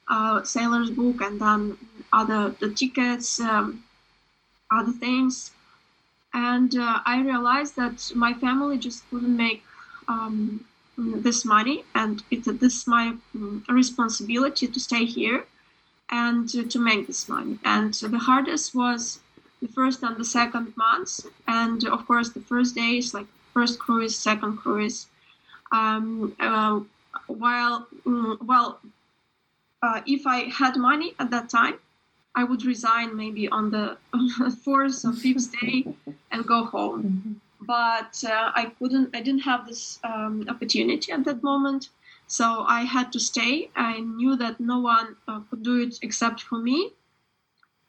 uh, 0.09 0.43
sailor's 0.43 0.91
book, 0.91 1.21
and 1.21 1.41
then 1.41 1.77
other 2.13 2.55
the 2.61 2.71
tickets, 2.71 3.41
um, 3.41 3.85
other 4.75 4.93
things. 4.93 5.51
And 6.33 6.75
uh, 6.77 7.01
I 7.07 7.23
realized 7.23 7.77
that 7.77 8.11
my 8.15 8.35
family 8.35 8.79
just 8.79 9.09
couldn't 9.11 9.37
make 9.37 9.63
um, 10.09 10.65
this 10.97 11.45
money, 11.45 11.85
and 11.95 12.23
it's 12.31 12.47
this 12.47 12.87
my 12.87 13.15
um, 13.35 13.65
responsibility 13.69 14.67
to 14.67 14.81
stay 14.81 15.05
here 15.05 15.45
and 16.11 16.49
to, 16.51 16.65
to 16.65 16.79
make 16.79 17.07
this 17.07 17.29
money. 17.29 17.59
And 17.65 17.95
the 17.95 18.19
hardest 18.19 18.75
was 18.75 19.21
the 19.63 19.69
first 19.69 20.03
and 20.03 20.17
the 20.17 20.25
second 20.25 20.77
months, 20.77 21.27
and 21.47 21.85
of 21.85 22.07
course 22.07 22.31
the 22.31 22.41
first 22.41 22.75
days, 22.75 23.15
like 23.15 23.27
first 23.53 23.79
cruise, 23.79 24.17
second 24.17 24.59
cruise. 24.59 25.07
Um, 25.73 26.37
uh, 26.39 26.81
while 27.27 27.87
mm, 28.07 28.43
well, 28.45 28.81
uh, 29.83 30.01
if 30.07 30.27
I 30.27 30.45
had 30.51 30.77
money 30.77 31.15
at 31.19 31.31
that 31.31 31.49
time, 31.49 31.75
I 32.35 32.45
would 32.45 32.65
resign 32.65 33.17
maybe 33.17 33.49
on 33.59 33.71
the 33.71 33.97
fourth 34.65 35.05
or 35.05 35.13
fifth 35.13 35.53
day 35.61 35.87
and 36.31 36.47
go 36.47 36.65
home. 36.65 37.03
Mm-hmm. 37.03 37.33
But 37.67 38.23
uh, 38.29 38.53
I 38.55 38.73
couldn't, 38.79 39.17
I 39.17 39.21
didn't 39.21 39.43
have 39.43 39.67
this 39.67 39.99
um, 40.05 40.45
opportunity 40.49 41.13
at 41.13 41.25
that 41.25 41.43
moment. 41.43 41.89
So 42.27 42.65
I 42.67 42.83
had 42.83 43.13
to 43.13 43.21
stay. 43.21 43.71
I 43.77 44.01
knew 44.01 44.37
that 44.37 44.61
no 44.61 44.81
one 44.81 45.17
uh, 45.29 45.41
could 45.49 45.63
do 45.63 45.81
it 45.81 45.99
except 46.03 46.43
for 46.43 46.59
me. 46.59 46.93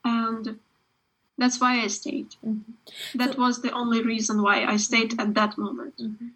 And 0.03 0.59
that's 1.37 1.59
why 1.59 1.81
I 1.81 1.87
stayed. 1.87 2.35
Mm-hmm. 2.45 3.17
That 3.17 3.33
so, 3.33 3.39
was 3.39 3.61
the 3.61 3.71
only 3.71 4.01
reason 4.01 4.41
why 4.41 4.65
I 4.65 4.77
stayed 4.77 5.19
at 5.19 5.33
that 5.33 5.57
moment. 5.57 5.97
Mm-hmm. 5.97 6.27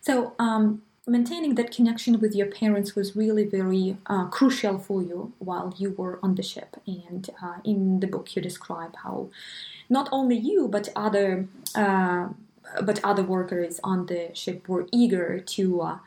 So, 0.00 0.34
um, 0.38 0.82
maintaining 1.06 1.56
that 1.56 1.74
connection 1.74 2.20
with 2.20 2.34
your 2.34 2.46
parents 2.46 2.94
was 2.94 3.16
really 3.16 3.44
very 3.44 3.96
uh, 4.06 4.26
crucial 4.26 4.78
for 4.78 5.02
you 5.02 5.32
while 5.38 5.74
you 5.76 5.90
were 5.90 6.20
on 6.22 6.36
the 6.36 6.42
ship. 6.42 6.76
And 6.86 7.28
uh, 7.42 7.56
in 7.64 8.00
the 8.00 8.06
book, 8.06 8.36
you 8.36 8.42
describe 8.42 8.94
how 8.96 9.28
not 9.88 10.08
only 10.12 10.36
you 10.36 10.68
but 10.68 10.88
other 10.94 11.48
uh, 11.74 12.28
but 12.82 13.04
other 13.04 13.22
workers 13.22 13.80
on 13.82 14.06
the 14.06 14.30
ship 14.34 14.68
were 14.68 14.86
eager 14.92 15.40
to 15.40 15.80
uh, 15.82 15.98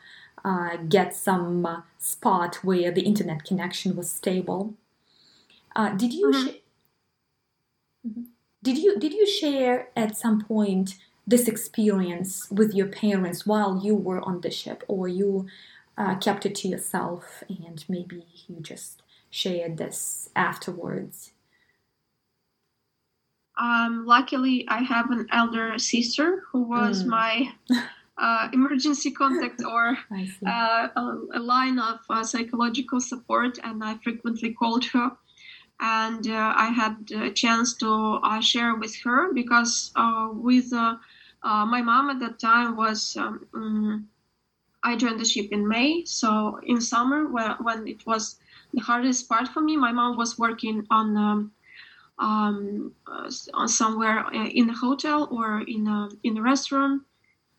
uh, 0.44 0.76
get 0.88 1.14
some 1.14 1.66
uh, 1.66 1.82
spot 1.98 2.56
where 2.62 2.90
the 2.90 3.02
internet 3.02 3.44
connection 3.44 3.94
was 3.94 4.10
stable. 4.10 4.74
did 5.96 6.12
you? 6.12 6.30
Mm-hmm. 6.30 6.46
Sh- 6.46 6.60
mm-hmm. 8.08 8.22
did 8.62 8.78
you 8.78 8.98
did 8.98 9.12
you 9.12 9.26
share 9.26 9.88
at 9.94 10.16
some 10.16 10.40
point 10.42 10.96
this 11.26 11.48
experience 11.48 12.48
with 12.50 12.74
your 12.74 12.86
parents 12.86 13.46
while 13.46 13.80
you 13.82 13.94
were 13.94 14.20
on 14.22 14.40
the 14.42 14.50
ship, 14.50 14.84
or 14.88 15.08
you 15.08 15.46
uh, 15.98 16.14
kept 16.16 16.46
it 16.46 16.54
to 16.54 16.68
yourself 16.68 17.42
and 17.48 17.84
maybe 17.88 18.26
you 18.46 18.60
just 18.60 19.02
shared 19.30 19.76
this 19.76 20.30
afterwards? 20.36 21.32
Um, 23.58 24.04
luckily, 24.06 24.66
I 24.68 24.82
have 24.82 25.10
an 25.10 25.26
elder 25.32 25.78
sister 25.78 26.42
who 26.52 26.62
was 26.62 27.04
mm. 27.04 27.08
my 27.08 27.52
uh, 28.18 28.48
emergency 28.52 29.10
contact 29.10 29.62
or 29.64 29.96
uh, 30.46 30.88
a, 30.94 31.18
a, 31.34 31.40
line 31.40 31.78
of 31.78 32.00
uh, 32.10 32.22
psychological 32.22 33.00
support, 33.00 33.58
and 33.64 33.82
I 33.82 33.96
frequently 34.04 34.52
called 34.52 34.84
her. 34.86 35.12
And 35.80 36.26
uh, 36.26 36.54
I 36.56 36.68
had 36.68 37.10
a 37.12 37.30
chance 37.30 37.74
to 37.76 38.20
uh, 38.22 38.40
share 38.40 38.74
with 38.74 38.94
her 39.04 39.32
because 39.32 39.90
uh, 39.96 40.28
with 40.32 40.72
uh, 41.42 41.66
my 41.66 41.82
mom 41.82 42.10
at 42.10 42.20
that 42.20 42.38
time 42.38 42.76
was 42.76 43.16
um, 43.16 43.46
mm, 43.54 44.04
I 44.82 44.96
joined 44.96 45.20
the 45.20 45.24
ship 45.24 45.48
in 45.50 45.66
May. 45.66 46.04
So 46.04 46.60
in 46.62 46.80
summer, 46.80 47.26
where, 47.26 47.56
when 47.60 47.86
it 47.88 48.06
was 48.06 48.36
the 48.72 48.80
hardest 48.80 49.28
part 49.28 49.48
for 49.48 49.60
me, 49.60 49.76
my 49.76 49.92
mom 49.92 50.16
was 50.16 50.38
working 50.38 50.86
on 50.90 51.16
um, 51.16 51.52
um, 52.18 52.92
uh, 53.06 53.28
somewhere 53.66 54.26
uh, 54.26 54.46
in 54.46 54.70
a 54.70 54.74
hotel 54.74 55.28
or 55.30 55.62
in 55.66 55.88
a, 55.88 56.08
in 56.22 56.38
a 56.38 56.42
restaurant. 56.42 57.02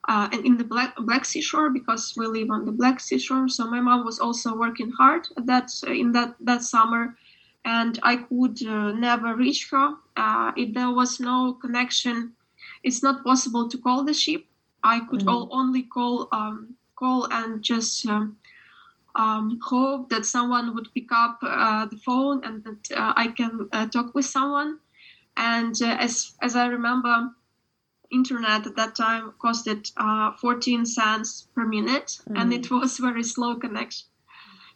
Uh, 0.08 0.30
and 0.32 0.46
in 0.46 0.56
the 0.58 0.64
Black 0.64 0.96
Black 1.00 1.26
Sea 1.26 1.42
Shore 1.42 1.70
because 1.70 2.14
we 2.16 2.28
live 2.28 2.50
on 2.50 2.64
the 2.66 2.72
Black 2.72 3.02
Sea 3.02 3.20
Shore. 3.20 3.50
So 3.50 3.70
my 3.70 3.82
mom 3.82 4.06
was 4.06 4.20
also 4.20 4.56
working 4.56 4.90
hard 4.92 5.28
that 5.36 5.70
in 5.86 6.14
that 6.14 6.36
that 6.40 6.64
summer, 6.64 7.18
and 7.66 8.00
I 8.04 8.16
could 8.16 8.66
uh, 8.66 8.94
never 8.94 9.36
reach 9.36 9.70
her. 9.72 9.96
Uh, 10.16 10.54
if 10.56 10.74
there 10.74 10.92
was 10.92 11.20
no 11.20 11.54
connection, 11.60 12.37
it's 12.88 13.04
not 13.04 13.24
possible 13.24 13.68
to 13.68 13.78
call 13.78 14.04
the 14.06 14.14
ship. 14.14 14.46
I 14.84 15.02
could 15.02 15.20
mm-hmm. 15.20 15.30
all, 15.30 15.50
only 15.52 15.84
call 15.84 16.30
um, 16.32 16.76
call 16.96 17.28
and 17.32 17.62
just 17.62 18.08
um, 18.08 18.38
um, 19.16 19.60
hope 19.62 20.10
that 20.10 20.26
someone 20.26 20.74
would 20.74 20.88
pick 20.94 21.12
up 21.12 21.40
uh, 21.42 21.86
the 21.88 21.98
phone 21.98 22.44
and 22.46 22.64
that 22.64 22.82
uh, 22.96 23.14
I 23.16 23.28
can 23.28 23.68
uh, 23.74 23.88
talk 23.88 24.16
with 24.16 24.26
someone. 24.26 24.80
And 25.36 25.76
uh, 25.82 25.98
as 26.00 26.34
as 26.42 26.56
I 26.56 26.68
remember, 26.68 27.16
internet 28.10 28.66
at 28.66 28.76
that 28.78 28.96
time 28.96 29.34
costed 29.44 29.92
14 30.40 30.86
cents 30.86 31.48
per 31.54 31.66
minute, 31.66 32.10
mm-hmm. 32.22 32.38
and 32.38 32.54
it 32.54 32.72
was 32.72 32.98
very 33.08 33.24
slow 33.24 33.56
connection. 33.56 34.08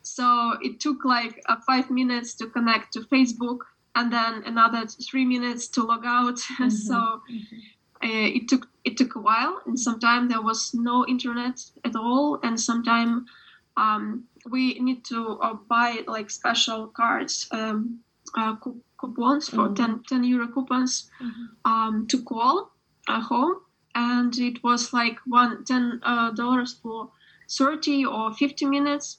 So 0.03 0.58
it 0.62 0.80
took 0.80 1.06
like 1.06 1.41
uh, 1.46 1.58
five 1.65 1.89
minutes 1.89 2.34
to 2.36 2.48
connect 2.48 2.94
to 2.94 3.01
Facebook 3.01 3.60
and 3.94 4.12
then 4.12 4.44
another 4.46 4.88
three 4.88 5.25
minutes 5.25 5.68
to 5.70 5.84
log 5.84 6.03
out. 6.06 6.39
Mm-hmm. 6.51 6.70
so 6.70 6.96
mm-hmm. 6.96 7.56
Uh, 7.56 7.81
it 8.03 8.48
took 8.48 8.67
it 8.84 8.98
took 8.98 9.15
a 9.15 9.20
while, 9.20 9.62
and 9.65 9.79
sometimes 9.79 10.29
there 10.29 10.41
was 10.41 10.74
no 10.74 11.05
internet 11.08 11.60
at 11.86 11.96
all, 11.96 12.39
and 12.43 12.60
sometimes 12.60 13.29
um, 13.77 14.25
we 14.50 14.79
need 14.79 15.05
to 15.05 15.39
uh, 15.41 15.53
buy 15.53 16.03
like 16.08 16.29
special 16.29 16.88
cards, 16.88 17.48
um, 17.51 18.00
uh, 18.36 18.55
coupons 19.00 19.50
for 19.50 19.70
mm-hmm. 19.70 20.03
10, 20.03 20.03
10 20.10 20.24
euro 20.24 20.48
coupons 20.48 21.10
mm-hmm. 21.22 21.72
um, 21.72 22.08
to 22.08 22.24
call 22.24 22.72
uh, 23.08 23.22
home, 23.22 23.55
and 23.93 24.38
it 24.38 24.63
was 24.63 24.93
like 24.93 25.17
one 25.25 25.63
ten 25.65 26.00
uh, 26.03 26.31
dollars 26.31 26.79
for 26.81 27.12
30 27.50 28.05
or 28.05 28.34
50 28.34 28.65
minutes 28.65 29.17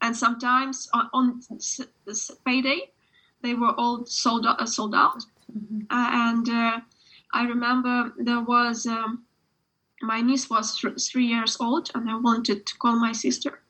and 0.00 0.16
sometimes 0.16 0.88
on, 0.92 1.08
on 1.12 1.40
payday 2.44 2.90
they 3.42 3.54
were 3.54 3.74
all 3.78 4.04
sold 4.06 4.46
out, 4.46 4.60
uh, 4.60 4.66
sold 4.66 4.94
out. 4.94 5.24
Mm-hmm. 5.56 5.80
Uh, 5.90 6.10
and 6.12 6.48
uh, 6.48 6.80
I 7.32 7.44
remember 7.44 8.12
there 8.18 8.40
was 8.40 8.86
um, 8.86 9.24
my 10.00 10.20
niece 10.20 10.48
was 10.48 10.78
th- 10.78 11.00
three 11.00 11.26
years 11.26 11.56
old, 11.60 11.90
and 11.94 12.08
I 12.08 12.16
wanted 12.16 12.66
to 12.66 12.78
call 12.78 12.98
my 12.98 13.12
sister, 13.12 13.60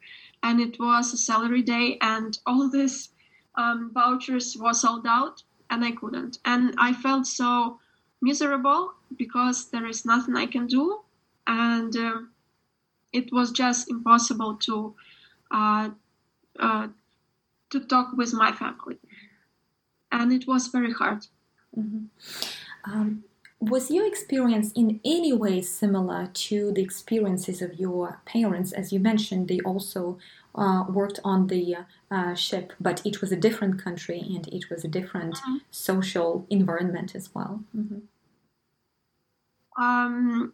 and 0.43 0.61
it 0.61 0.79
was 0.79 1.13
a 1.13 1.17
salary 1.17 1.63
day, 1.63 1.99
and 2.01 2.39
all 2.47 2.69
these 2.69 3.11
um, 3.57 3.91
vouchers 3.93 4.57
were 4.57 4.75
sold 4.75 5.07
out, 5.07 5.43
and 5.71 5.85
I 5.85 5.93
couldn't, 5.93 6.39
and 6.45 6.75
I 6.79 6.93
felt 6.93 7.27
so 7.27 7.81
miserable 8.21 8.93
because 9.17 9.71
there 9.71 9.87
is 9.87 10.05
nothing 10.05 10.37
I 10.37 10.47
can 10.47 10.67
do, 10.67 11.01
and 11.47 11.97
um, 11.97 12.31
it 13.13 13.33
was 13.33 13.51
just 13.51 13.91
impossible 13.91 14.57
to 14.57 14.95
uh, 15.51 15.91
uh, 16.59 16.89
to 17.71 17.81
talk 17.81 18.13
with 18.17 18.33
my 18.33 18.53
family, 18.53 18.99
and 20.13 20.33
it 20.33 20.47
was 20.47 20.69
very 20.69 20.93
hard. 20.93 21.27
Mm-hmm. 21.77 22.05
Um, 22.85 23.25
was 23.61 23.91
your 23.91 24.07
experience 24.07 24.73
in 24.73 25.01
any 25.05 25.33
way 25.33 25.61
similar 25.61 26.31
to 26.33 26.73
the 26.73 26.83
experiences 26.83 27.61
of 27.61 27.79
your 27.79 28.21
parents? 28.25 28.73
As 28.73 28.93
you 28.93 29.01
mentioned, 29.01 29.49
they 29.49 29.59
also 29.61 30.19
uh, 30.55 30.85
worked 30.89 31.19
on 31.25 31.49
the 31.49 31.77
uh, 32.11 32.35
ship, 32.35 32.73
but 32.81 33.05
it 33.05 33.21
was 33.21 33.33
a 33.33 33.37
different 33.37 33.83
country 33.83 34.21
and 34.21 34.47
it 34.49 34.71
was 34.71 34.85
a 34.85 34.89
different 34.89 35.35
mm-hmm. 35.37 35.57
social 35.71 36.47
environment 36.51 37.15
as 37.15 37.35
well. 37.35 37.65
Mm-hmm. 37.77 37.99
Um, 39.83 40.53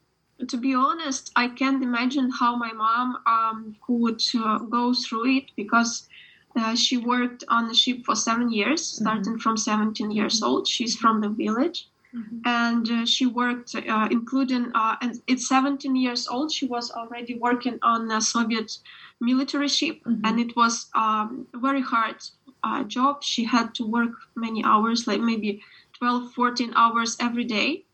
to 0.49 0.57
be 0.57 0.75
honest, 0.75 1.31
I 1.37 1.49
can't 1.49 1.83
imagine 1.83 2.31
how 2.31 2.57
my 2.57 2.73
mom 2.73 3.19
um, 3.27 3.77
could 3.87 4.23
uh, 4.35 4.59
go 4.59 4.95
through 4.95 5.37
it 5.37 5.45
because 5.57 6.09
uh, 6.57 6.75
she 6.75 6.97
worked 6.97 7.45
on 7.49 7.69
the 7.69 7.75
ship 7.75 8.05
for 8.05 8.17
seven 8.17 8.51
years, 8.51 8.81
mm-hmm. 8.83 9.05
starting 9.05 9.33
mm-hmm. 9.35 9.40
from 9.40 9.57
17 9.59 10.11
years 10.11 10.43
old. 10.43 10.67
She's 10.67 10.97
from 10.97 11.21
the 11.21 11.29
village. 11.29 11.88
Mm-hmm. 12.14 12.38
And 12.44 12.90
uh, 12.90 13.07
she 13.07 13.27
worked, 13.27 13.74
uh, 13.74 14.09
including, 14.11 14.70
uh, 14.74 14.96
and 15.00 15.20
it's 15.27 15.48
17 15.48 15.96
years 15.96 16.29
old. 16.29 16.53
She 16.53 16.66
was 16.66 16.90
already 16.90 17.35
working 17.35 17.79
on 17.83 18.11
a 18.11 18.20
Soviet 18.20 18.79
military 19.20 19.68
ship, 19.68 20.00
mm-hmm. 20.05 20.24
and 20.24 20.38
it 20.38 20.55
was 20.55 20.90
um, 20.94 21.48
a 21.55 21.59
very 21.59 21.83
hard 21.83 22.16
uh, 22.62 22.85
job. 22.85 23.22
She 23.22 23.44
had 23.44 23.74
to 23.77 23.85
work 23.87 24.12
many 24.37 24.62
hours, 24.64 25.07
like 25.07 25.20
maybe 25.20 25.62
12, 25.98 26.33
14 26.33 26.72
hours 26.77 27.16
every 27.20 27.44
day 27.44 27.85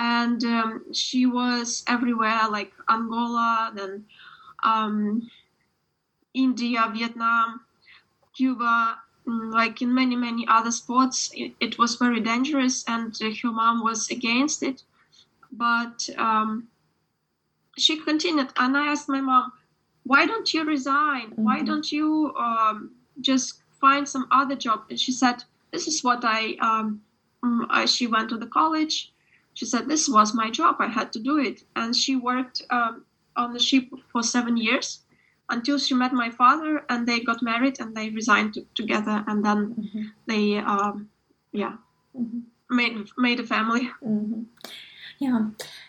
and 0.00 0.42
um, 0.44 0.92
she 0.94 1.26
was 1.26 1.84
everywhere 1.86 2.48
like 2.50 2.72
angola 2.88 3.70
then 3.74 4.04
um, 4.62 5.28
india 6.34 6.90
vietnam 6.94 7.60
cuba 8.34 8.98
like 9.30 9.82
in 9.82 9.94
many 9.94 10.16
many 10.16 10.46
other 10.48 10.70
sports 10.70 11.30
it, 11.34 11.52
it 11.60 11.78
was 11.78 11.96
very 11.96 12.20
dangerous 12.20 12.84
and 12.88 13.16
her 13.42 13.50
mom 13.50 13.82
was 13.82 14.10
against 14.10 14.62
it. 14.62 14.82
But 15.52 16.08
um, 16.16 16.68
she 17.76 17.96
continued 17.96 18.48
and 18.56 18.76
i 18.76 18.86
asked 18.92 19.08
my 19.08 19.20
mom 19.20 19.52
why 20.04 20.26
don't 20.26 20.52
you 20.54 20.64
resign? 20.64 21.30
Mm-hmm. 21.30 21.44
why 21.44 21.62
don't 21.62 21.92
you 21.92 22.34
um, 22.36 22.90
just 23.20 23.60
find 23.80 24.08
some 24.08 24.26
other 24.30 24.56
job? 24.56 24.84
And 24.90 24.98
she 24.98 25.12
said 25.12 25.44
this 25.72 25.86
is 25.86 26.02
what 26.02 26.24
i 26.24 26.56
um, 26.60 27.02
mm, 27.44 27.66
I, 27.70 27.84
she 27.86 28.06
went 28.06 28.28
to 28.30 28.38
the 28.38 28.46
college. 28.46 29.12
She 29.54 29.66
said 29.66 29.88
this 29.88 30.08
was 30.08 30.34
my 30.34 30.50
job. 30.50 30.76
I 30.78 30.86
had 30.86 31.12
to 31.14 31.18
do 31.18 31.38
it. 31.38 31.62
And 31.76 31.94
she 31.94 32.16
worked 32.16 32.62
um, 32.70 33.04
on 33.36 33.52
the 33.52 33.58
ship 33.58 33.84
for 34.12 34.22
seven 34.22 34.56
years 34.56 35.00
until 35.50 35.78
she 35.78 35.94
met 35.94 36.12
my 36.12 36.30
father 36.30 36.84
and 36.88 37.06
they 37.06 37.20
got 37.20 37.42
married 37.42 37.80
and 37.80 37.96
they 37.96 38.10
resigned 38.10 38.54
to, 38.54 38.64
together 38.74 39.24
and 39.26 39.44
then 39.44 39.74
mm-hmm. 39.74 40.02
they 40.26 40.58
um, 40.58 41.08
yeah 41.52 41.76
mm-hmm. 42.18 42.40
made 42.74 43.08
made 43.18 43.40
a 43.40 43.46
family 43.46 43.90
mm-hmm. 44.02 44.42
yeah 45.18 45.48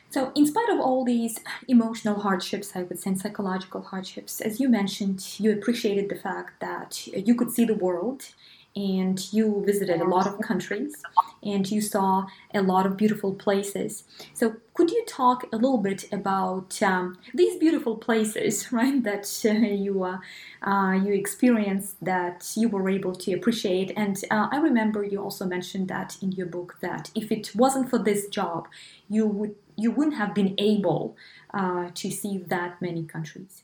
so 0.10 0.32
in 0.36 0.46
spite 0.46 0.70
of 0.70 0.80
all 0.80 1.06
these 1.06 1.40
emotional 1.68 2.20
hardships 2.20 2.72
i 2.76 2.84
would 2.84 3.00
say 3.00 3.10
and 3.12 3.20
psychological 3.20 3.82
hardships 3.82 4.42
as 4.42 4.60
you 4.60 4.68
mentioned 4.70 5.40
you 5.40 5.52
appreciated 5.52 6.10
the 6.10 6.16
fact 6.16 6.60
that 6.60 7.08
you 7.08 7.36
could 7.36 7.52
see 7.52 7.66
the 7.66 7.76
world 7.76 8.34
and 8.76 9.34
you 9.34 9.64
visited 9.66 10.00
a 10.02 10.08
lot 10.08 10.28
of 10.28 10.40
countries 10.40 10.96
and 11.44 11.70
you 11.70 11.82
saw 11.82 12.26
a 12.54 12.62
lot 12.62 12.86
of 12.86 12.96
beautiful 12.98 13.34
places. 13.34 14.04
So, 14.34 14.56
could 14.74 14.92
you 14.92 15.04
talk 15.06 15.46
a 15.52 15.58
little 15.58 15.78
bit 15.78 16.06
about 16.12 16.82
um, 16.82 17.18
these 17.34 17.58
beautiful 17.58 17.98
places, 17.98 18.72
right? 18.72 19.04
That 19.04 19.26
uh, 19.46 19.50
you 19.52 20.04
uh, 20.04 20.20
uh, 20.62 20.94
you 20.94 21.14
experienced, 21.14 22.04
that 22.04 22.52
you 22.56 22.70
were 22.70 22.90
able 22.90 23.16
to 23.16 23.34
appreciate. 23.34 23.92
And 23.98 24.18
uh, 24.32 24.48
I 24.52 24.58
remember 24.58 25.04
you 25.04 25.22
also 25.22 25.46
mentioned 25.46 25.88
that 25.90 26.18
in 26.22 26.32
your 26.32 26.48
book 26.48 26.78
that 26.82 27.12
if 27.16 27.32
it 27.32 27.52
wasn't 27.56 27.90
for 27.90 28.00
this 28.00 28.28
job, 28.28 28.68
you 29.10 29.28
would 29.28 29.56
you 29.76 29.92
wouldn't 29.92 30.18
have 30.18 30.34
been 30.34 30.54
able 30.58 31.16
uh, 31.54 31.90
to 31.96 32.12
see 32.12 32.38
that 32.38 32.82
many 32.82 33.04
countries. 33.04 33.64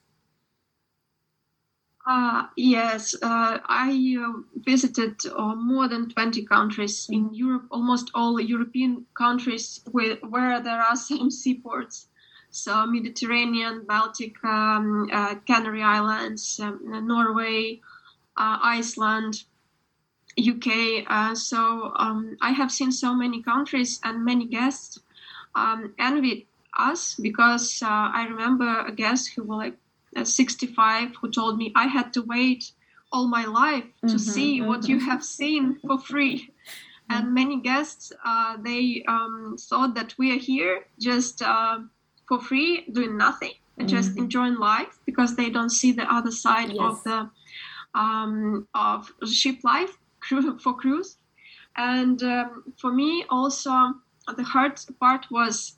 Uh, 2.07 2.47
yes, 2.55 3.15
uh, 3.21 3.59
I 3.67 4.15
uh, 4.17 4.39
visited 4.55 5.25
uh, 5.25 5.55
more 5.55 5.89
than 5.89 6.09
20 6.09 6.45
countries 6.45 7.05
in 7.11 7.33
Europe, 7.33 7.67
almost 7.69 8.11
all 8.15 8.39
European 8.39 9.05
countries 9.13 9.81
with, 9.91 10.23
where 10.23 10.61
there 10.61 10.81
are 10.81 10.95
some 11.09 11.29
seaports. 11.29 12.07
So, 12.49 12.85
Mediterranean, 12.85 13.83
Baltic, 13.85 14.41
um, 14.45 15.09
uh, 15.11 15.35
Canary 15.45 15.83
Islands, 15.83 16.61
um, 16.61 16.79
Norway, 17.05 17.81
uh, 18.37 18.57
Iceland, 18.63 19.43
UK. 20.37 21.35
so, 21.35 21.91
um, 21.97 22.37
I 22.39 22.51
have 22.51 22.71
seen 22.71 22.93
so 22.93 23.13
many 23.13 23.43
countries, 23.43 23.99
and 24.01 24.23
many 24.23 24.45
guests 24.45 24.97
um, 25.55 25.93
envied 25.99 26.47
us 26.77 27.15
because 27.15 27.83
I 27.83 28.27
remember 28.29 28.85
a 28.87 28.93
guest 28.93 29.33
who 29.35 29.43
was 29.43 29.57
like, 29.57 29.77
65 30.23 31.15
who 31.21 31.29
told 31.29 31.57
me 31.57 31.71
I 31.75 31.87
had 31.87 32.13
to 32.13 32.21
wait 32.21 32.71
all 33.11 33.27
my 33.27 33.45
life 33.45 33.85
to 34.01 34.07
mm-hmm, 34.07 34.17
see 34.17 34.59
mm-hmm. 34.59 34.67
what 34.67 34.87
you 34.87 34.99
have 34.99 35.23
seen 35.23 35.77
for 35.85 35.99
free. 35.99 36.51
And 37.09 37.33
many 37.33 37.61
guests, 37.61 38.11
uh, 38.25 38.57
they 38.61 39.03
um, 39.07 39.55
thought 39.57 39.95
that 39.95 40.13
we 40.17 40.35
are 40.35 40.39
here 40.39 40.85
just 40.99 41.41
uh, 41.41 41.79
for 42.27 42.41
free, 42.41 42.85
doing 42.91 43.17
nothing, 43.17 43.53
mm-hmm. 43.79 43.87
just 43.87 44.17
enjoying 44.17 44.55
life 44.55 44.99
because 45.05 45.35
they 45.35 45.49
don't 45.49 45.69
see 45.69 45.93
the 45.93 46.11
other 46.13 46.31
side 46.31 46.69
yes. 46.69 46.79
of 46.81 47.03
the 47.03 47.29
um, 47.95 48.67
of 48.75 49.11
ship 49.25 49.63
life 49.63 49.97
for 50.61 50.73
cruise. 50.73 51.17
And 51.77 52.21
um, 52.23 52.73
for 52.77 52.91
me, 52.91 53.23
also 53.29 53.93
the 54.35 54.43
hard 54.43 54.79
part 54.99 55.27
was 55.31 55.76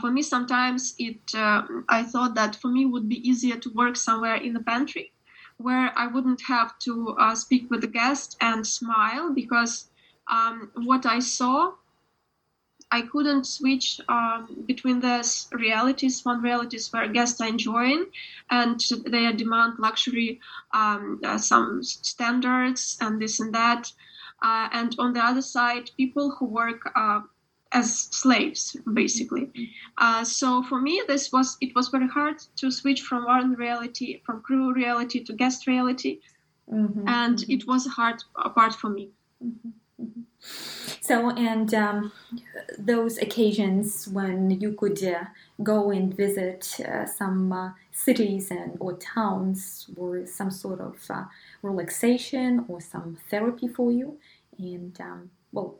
for 0.00 0.10
me 0.10 0.22
sometimes 0.22 0.94
it 0.98 1.34
uh, 1.34 1.62
i 1.88 2.02
thought 2.02 2.34
that 2.34 2.54
for 2.56 2.68
me 2.68 2.84
would 2.84 3.08
be 3.08 3.28
easier 3.28 3.56
to 3.56 3.70
work 3.70 3.96
somewhere 3.96 4.36
in 4.36 4.52
the 4.52 4.60
pantry 4.60 5.12
where 5.56 5.92
i 5.96 6.06
wouldn't 6.06 6.42
have 6.42 6.78
to 6.78 7.16
uh, 7.18 7.34
speak 7.34 7.70
with 7.70 7.80
the 7.80 7.86
guest 7.86 8.36
and 8.40 8.66
smile 8.66 9.32
because 9.32 9.88
um, 10.30 10.70
what 10.74 11.06
i 11.06 11.18
saw 11.18 11.72
i 12.90 13.00
couldn't 13.02 13.44
switch 13.44 14.00
um, 14.08 14.64
between 14.66 15.00
those 15.00 15.48
realities 15.52 16.24
one 16.24 16.42
realities 16.42 16.92
where 16.92 17.08
guests 17.08 17.40
are 17.40 17.48
enjoying 17.48 18.06
and 18.50 18.80
they 19.06 19.32
demand 19.32 19.74
luxury 19.78 20.40
um, 20.72 21.20
uh, 21.24 21.38
some 21.38 21.82
standards 21.82 22.96
and 23.00 23.20
this 23.20 23.40
and 23.40 23.54
that. 23.54 23.92
Uh, 24.40 24.68
and 24.72 24.94
on 24.98 25.12
the 25.12 25.20
other 25.20 25.42
side 25.42 25.90
people 25.96 26.30
who 26.38 26.46
work 26.46 26.80
uh, 26.94 27.20
as 27.72 27.98
slaves 28.10 28.76
basically 28.94 29.46
mm-hmm. 29.46 29.64
uh, 29.98 30.24
so 30.24 30.62
for 30.62 30.80
me 30.80 31.02
this 31.06 31.30
was 31.32 31.56
it 31.60 31.74
was 31.74 31.88
very 31.88 32.08
hard 32.08 32.36
to 32.56 32.70
switch 32.70 33.02
from 33.02 33.24
one 33.26 33.54
reality 33.54 34.20
from 34.24 34.40
crew 34.40 34.72
reality 34.72 35.22
to 35.22 35.32
guest 35.34 35.66
reality 35.66 36.18
mm-hmm. 36.72 37.06
and 37.06 37.38
mm-hmm. 37.38 37.52
it 37.52 37.66
was 37.66 37.86
a 37.86 37.90
hard 37.90 38.22
part 38.54 38.74
for 38.74 38.88
me 38.88 39.10
mm-hmm. 39.44 39.68
mm-hmm. 40.02 40.22
so 41.00 41.30
and 41.30 41.74
um, 41.74 42.10
those 42.78 43.18
occasions 43.18 44.08
when 44.08 44.50
you 44.50 44.72
could 44.72 45.02
uh, 45.04 45.24
go 45.62 45.90
and 45.90 46.16
visit 46.16 46.80
uh, 46.80 47.04
some 47.04 47.52
uh, 47.52 47.70
cities 47.92 48.50
and 48.50 48.78
or 48.80 48.94
towns 48.94 49.90
were 49.94 50.24
some 50.24 50.50
sort 50.50 50.80
of 50.80 50.96
uh, 51.10 51.24
relaxation 51.62 52.64
or 52.68 52.80
some 52.80 53.18
therapy 53.28 53.68
for 53.68 53.92
you 53.92 54.18
and 54.58 54.98
um, 55.02 55.30
well 55.52 55.78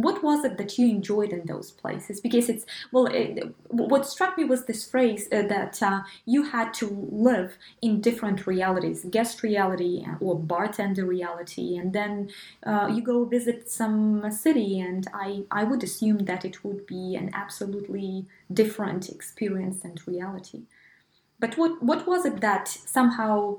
what 0.00 0.22
was 0.22 0.44
it 0.44 0.56
that 0.58 0.78
you 0.78 0.88
enjoyed 0.88 1.30
in 1.30 1.46
those 1.46 1.70
places? 1.70 2.20
Because 2.20 2.48
it's 2.48 2.66
well 2.92 3.06
it, 3.06 3.54
what 3.68 4.06
struck 4.06 4.36
me 4.36 4.44
was 4.44 4.64
this 4.64 4.88
phrase 4.88 5.28
uh, 5.32 5.42
that 5.42 5.82
uh, 5.82 6.00
you 6.26 6.44
had 6.44 6.72
to 6.74 6.86
live 7.10 7.58
in 7.82 8.00
different 8.00 8.46
realities 8.46 9.04
guest 9.10 9.42
reality 9.42 10.04
or 10.20 10.38
bartender 10.38 11.04
reality 11.04 11.76
and 11.76 11.92
then 11.92 12.30
uh, 12.64 12.88
you 12.92 13.02
go 13.02 13.24
visit 13.24 13.70
some 13.70 14.30
city 14.30 14.80
and 14.80 15.06
I, 15.12 15.44
I 15.50 15.64
would 15.64 15.82
assume 15.82 16.18
that 16.20 16.44
it 16.44 16.64
would 16.64 16.86
be 16.86 17.16
an 17.16 17.30
absolutely 17.34 18.26
different 18.52 19.08
experience 19.08 19.84
and 19.84 20.00
reality. 20.06 20.62
But 21.38 21.56
what, 21.56 21.82
what 21.82 22.06
was 22.06 22.26
it 22.26 22.40
that 22.40 22.68
somehow 22.68 23.58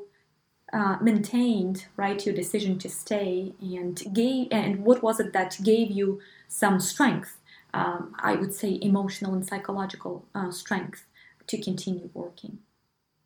uh, 0.74 0.98
maintained 1.02 1.86
right 1.98 2.26
your 2.26 2.36
decision 2.36 2.78
to 2.80 2.90
stay 2.90 3.54
and 3.62 4.04
gave 4.14 4.48
and 4.52 4.84
what 4.84 5.04
was 5.04 5.20
it 5.20 5.34
that 5.34 5.58
gave 5.64 5.92
you 5.92 6.20
some 6.48 6.80
strength 6.80 7.38
um, 7.74 8.16
i 8.20 8.36
would 8.36 8.54
say 8.54 8.80
emotional 8.82 9.34
and 9.34 9.46
psychological 9.46 10.26
uh, 10.36 10.52
strength 10.52 11.06
to 11.48 11.62
continue 11.62 12.10
working 12.14 12.58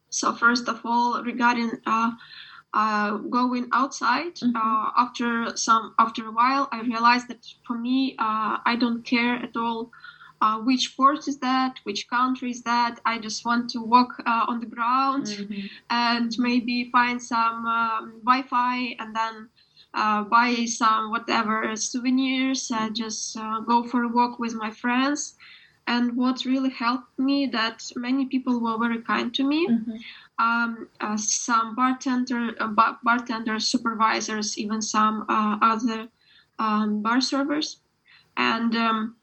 so 0.10 0.34
first 0.34 0.68
of 0.68 0.82
all 0.86 1.24
regarding 1.24 1.72
uh, 1.86 2.12
uh 2.74 3.12
going 3.18 3.68
outside 3.74 4.36
mm-hmm. 4.36 4.56
Uh, 4.56 4.90
after 4.98 5.56
some 5.56 5.94
after 6.00 6.28
a 6.28 6.32
while 6.32 6.68
i 6.72 6.82
realized 6.82 7.28
that 7.28 7.46
for 7.66 7.78
me 7.78 8.16
uh, 8.20 8.58
i 8.66 8.76
don't 8.80 9.04
care 9.04 9.36
at 9.36 9.56
all 9.56 9.92
uh, 10.42 10.60
which 10.60 10.96
port 10.98 11.28
is 11.28 11.40
that, 11.40 11.80
which 11.84 12.08
country 12.10 12.52
is 12.52 12.62
that. 12.64 13.00
I 13.06 13.20
just 13.20 13.46
want 13.46 13.70
to 13.72 13.82
walk 13.82 14.22
uh, 14.26 14.46
on 14.48 14.60
the 14.60 14.66
ground 14.66 15.28
mm-hmm. 15.28 15.68
and 15.90 16.32
maybe 16.38 16.90
find 16.92 17.22
some 17.22 17.66
um, 17.66 18.22
Wi-Fi 18.24 18.96
and 19.00 19.16
then 19.16 19.50
uh, 19.94 20.24
buy 20.24 20.66
some 20.66 21.10
whatever 21.10 21.76
souvenirs 21.76 22.70
and 22.74 22.96
just 22.96 23.38
uh, 23.38 23.62
go 23.62 23.84
for 23.84 24.04
a 24.04 24.10
walk 24.10 24.40
with 24.40 24.54
my 24.54 24.72
friends. 24.72 25.36
And 25.88 26.18
what 26.18 26.46
really 26.46 26.72
helped 26.72 27.18
me 27.20 27.46
that 27.48 27.84
many 27.96 28.26
people 28.26 28.60
were 28.60 28.78
very 28.78 29.02
kind 29.02 29.34
to 29.36 29.44
me. 29.44 29.68
Mm-hmm. 29.68 29.98
Um, 30.38 30.90
uh, 31.00 31.16
some 31.16 31.76
bartender, 31.76 32.56
uh, 32.60 32.68
bar- 32.68 33.00
bartender 33.04 33.58
supervisors, 33.60 34.58
even 34.58 34.82
some 34.82 35.26
other 35.30 36.10
um, 36.60 37.02
bar 37.02 37.22
servers, 37.22 37.78
and 38.36 38.76
um, 38.76 39.16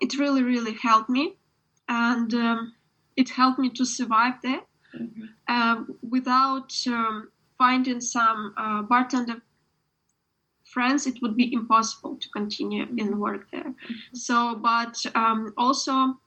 it 0.00 0.18
really 0.18 0.42
really 0.42 0.74
helped 0.74 1.10
me 1.10 1.36
and 1.88 2.34
um, 2.34 2.74
it 3.16 3.28
helped 3.28 3.58
me 3.58 3.68
to 3.68 3.84
survive 3.84 4.34
there 4.42 4.62
mm-hmm. 4.94 5.24
uh, 5.48 5.82
without 6.08 6.72
um, 6.86 7.28
finding 7.58 8.00
some 8.00 8.54
uh, 8.56 8.82
bartender 8.82 9.42
friends 10.64 11.06
it 11.06 11.20
would 11.20 11.36
be 11.36 11.52
impossible 11.52 12.16
to 12.16 12.28
continue 12.30 12.86
in 12.96 13.18
work 13.18 13.50
there 13.52 13.72
mm-hmm. 13.74 14.14
so 14.14 14.54
but 14.54 14.96
um, 15.14 15.52
also 15.56 16.18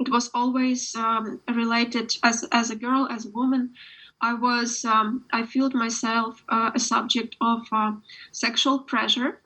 it 0.00 0.08
was 0.10 0.30
always 0.34 0.94
um, 0.96 1.40
related 1.54 2.12
as 2.22 2.44
as 2.52 2.70
a 2.70 2.76
girl 2.76 3.08
as 3.10 3.26
a 3.26 3.30
woman 3.30 3.70
i 4.20 4.34
was 4.34 4.84
um, 4.84 5.24
i 5.32 5.44
felt 5.44 5.74
myself 5.74 6.44
uh, 6.48 6.70
a 6.74 6.78
subject 6.78 7.36
of 7.40 7.60
uh, 7.72 7.92
sexual 8.30 8.78
pressure 8.80 9.41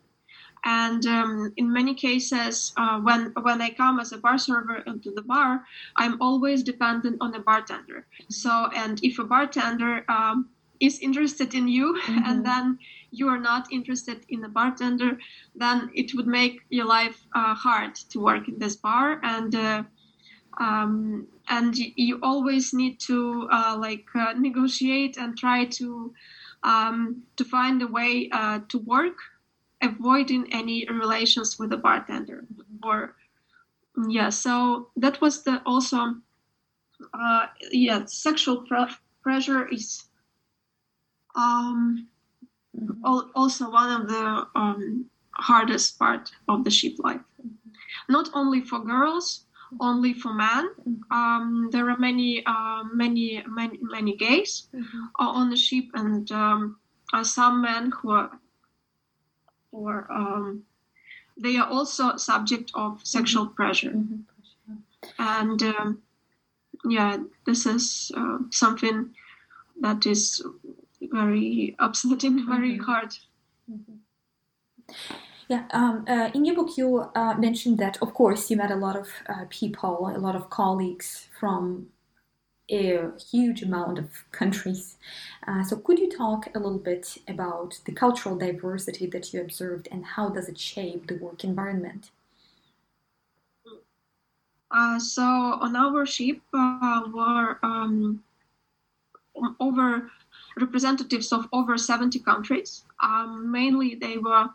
and 0.65 1.07
um, 1.07 1.53
in 1.57 1.73
many 1.73 1.95
cases, 1.95 2.73
uh, 2.77 2.99
when 3.01 3.33
when 3.43 3.63
I 3.63 3.71
come 3.71 4.01
as 4.01 4.13
a 4.13 4.19
bar 4.19 4.39
server 4.39 4.79
into 4.87 5.11
the 5.13 5.23
bar, 5.23 5.65
I'm 5.97 6.21
always 6.21 6.63
dependent 6.63 7.19
on 7.21 7.35
a 7.35 7.41
bartender. 7.41 8.07
So, 8.29 8.69
and 8.75 8.99
if 9.03 9.19
a 9.19 9.25
bartender 9.25 10.05
um, 10.09 10.49
is 10.81 10.99
interested 11.01 11.55
in 11.55 11.69
you, 11.69 11.95
mm-hmm. 12.07 12.23
and 12.25 12.45
then 12.45 12.79
you 13.11 13.29
are 13.29 13.39
not 13.39 13.73
interested 13.73 14.27
in 14.29 14.41
the 14.41 14.49
bartender, 14.49 15.19
then 15.55 15.91
it 15.95 16.15
would 16.15 16.27
make 16.27 16.61
your 16.69 16.87
life 16.87 17.25
uh, 17.35 17.55
hard 17.55 17.95
to 18.11 18.21
work 18.21 18.49
in 18.49 18.59
this 18.59 18.77
bar. 18.77 19.21
And 19.23 19.55
uh, 19.55 19.83
um, 20.59 21.27
and 21.49 21.77
you 21.77 22.19
always 22.23 22.73
need 22.73 22.99
to 23.01 23.49
uh, 23.53 23.77
like 23.79 24.07
uh, 24.15 24.33
negotiate 24.37 25.17
and 25.17 25.37
try 25.37 25.65
to 25.65 26.13
um, 26.63 27.23
to 27.37 27.45
find 27.45 27.83
a 27.83 27.87
way 27.87 28.29
uh, 28.33 28.61
to 28.69 28.79
work 28.79 29.17
avoiding 29.83 30.53
any 30.53 30.87
relations 30.89 31.59
with 31.59 31.71
the 31.71 31.77
bartender 31.77 32.45
or 32.83 33.15
yeah 34.09 34.29
so 34.29 34.89
that 34.97 35.21
was 35.21 35.43
the 35.43 35.61
also 35.67 36.15
uh, 37.13 37.47
yeah 37.71 38.05
sexual 38.07 38.63
pre- 38.63 38.97
pressure 39.23 39.69
is 39.69 40.05
um, 41.35 42.09
also 43.35 43.71
one 43.71 44.01
of 44.01 44.09
the 44.09 44.47
um, 44.55 45.05
hardest 45.33 45.99
part 45.99 46.31
of 46.49 46.65
the 46.65 46.71
ship 46.71 46.95
life 46.99 47.21
not 48.09 48.31
only 48.35 48.61
for 48.61 48.79
girls 48.79 49.45
only 49.81 50.15
for 50.15 50.33
men 50.33 50.71
um, 51.11 51.69
there 51.73 51.91
are 51.91 51.99
many 51.99 52.43
uh, 52.47 52.83
many 52.95 53.43
many 53.49 53.79
many 53.83 54.17
gays 54.17 54.69
mm-hmm. 54.75 55.05
on 55.19 55.51
the 55.51 55.57
ship 55.57 55.85
and 55.95 56.31
um, 56.33 56.77
uh, 57.13 57.25
some 57.25 57.61
men 57.61 57.91
who 57.91 58.11
are 58.11 58.31
or 59.77 60.07
um, 60.11 60.63
they 61.37 61.57
are 61.57 61.69
also 61.69 62.17
subject 62.17 62.71
of 62.75 63.01
sexual 63.05 63.45
mm-hmm. 63.45 63.55
pressure. 63.55 63.91
Mm-hmm. 63.91 64.21
And 65.19 65.63
um, 65.63 66.03
yeah, 66.89 67.19
this 67.45 67.67
is 67.67 68.11
uh, 68.17 68.39
something 68.51 69.11
that 69.81 70.07
is 70.07 70.43
very 71.01 71.77
upsetting, 71.79 72.47
very 72.49 72.75
mm-hmm. 72.75 72.85
hard. 72.85 73.11
Mm-hmm. 73.71 74.95
Yeah, 75.49 75.65
um, 75.71 76.05
uh, 76.09 76.31
in 76.35 76.45
your 76.45 76.57
book, 76.57 76.77
you 76.77 77.09
uh, 77.15 77.35
mentioned 77.35 77.79
that, 77.79 77.99
of 78.03 78.15
course, 78.15 78.51
you 78.51 78.57
met 78.57 78.73
a 78.73 78.77
lot 78.77 78.97
of 78.97 79.09
uh, 79.29 79.45
people, 79.49 80.11
a 80.13 80.19
lot 80.19 80.35
of 80.35 80.51
colleagues 80.51 81.29
from 81.39 81.87
a 82.71 83.11
huge 83.31 83.63
amount 83.63 83.99
of 83.99 84.11
countries. 84.33 84.97
Uh, 85.47 85.63
so 85.63 85.77
could 85.77 85.99
you 85.99 86.11
talk 86.11 86.49
a 86.55 86.59
little 86.59 86.79
bit 86.79 87.19
about 87.29 87.79
the 87.85 87.93
cultural 87.93 88.37
diversity 88.37 89.07
that 89.07 89.33
you 89.33 89.41
observed 89.41 89.89
and 89.93 90.05
how 90.05 90.29
does 90.29 90.49
it 90.49 90.59
shape 90.59 91.07
the 91.07 91.17
work 91.17 91.45
environment? 91.45 92.11
Uh, 94.71 94.99
so 94.99 95.23
on 95.23 95.77
our 95.77 96.05
ship 96.05 96.41
uh, 96.53 97.03
were 97.15 97.59
um, 97.63 98.23
over 99.61 100.11
representatives 100.59 101.33
of 101.33 101.49
over 101.53 101.79
70 101.79 102.19
countries. 102.21 102.85
Um, 103.03 103.51
mainly 103.51 103.95
they 103.95 104.19
were 104.19 104.49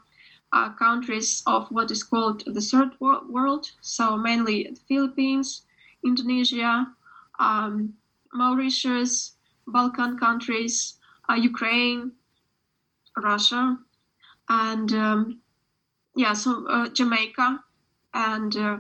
uh, 0.52 0.70
countries 0.74 1.44
of 1.48 1.68
what 1.70 1.92
is 1.92 2.04
called 2.04 2.44
the 2.46 2.60
third 2.60 2.90
world, 3.00 3.72
so 3.80 4.18
mainly 4.18 4.64
the 4.64 4.80
Philippines, 4.88 5.64
Indonesia, 6.04 6.88
um, 7.40 7.94
Mauritius, 8.34 9.36
Balkan 9.68 10.18
countries, 10.18 10.98
uh, 11.30 11.34
Ukraine, 11.36 12.14
Russia, 13.18 13.78
and 14.50 14.92
um, 14.94 15.42
yeah, 16.16 16.34
so 16.34 16.68
uh, 16.68 16.90
Jamaica, 16.90 17.64
and 18.14 18.56
uh, 18.58 18.78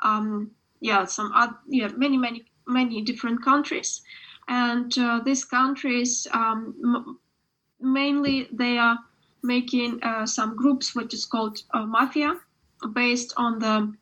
um, 0.00 0.52
yeah, 0.80 1.04
some 1.04 1.32
other, 1.32 1.56
yeah, 1.68 1.88
many, 1.96 2.16
many, 2.18 2.44
many 2.66 3.02
different 3.02 3.42
countries, 3.44 4.02
and 4.48 4.96
uh, 4.98 5.20
these 5.24 5.44
countries 5.44 6.26
um, 6.32 6.74
m- 6.84 7.18
mainly 7.80 8.48
they 8.52 8.78
are 8.78 8.98
making 9.42 10.02
uh, 10.02 10.26
some 10.26 10.56
groups 10.56 10.94
which 10.94 11.14
is 11.14 11.26
called 11.26 11.62
uh, 11.72 11.86
mafia, 11.86 12.40
based 12.94 13.34
on 13.36 13.58
the 13.60 13.94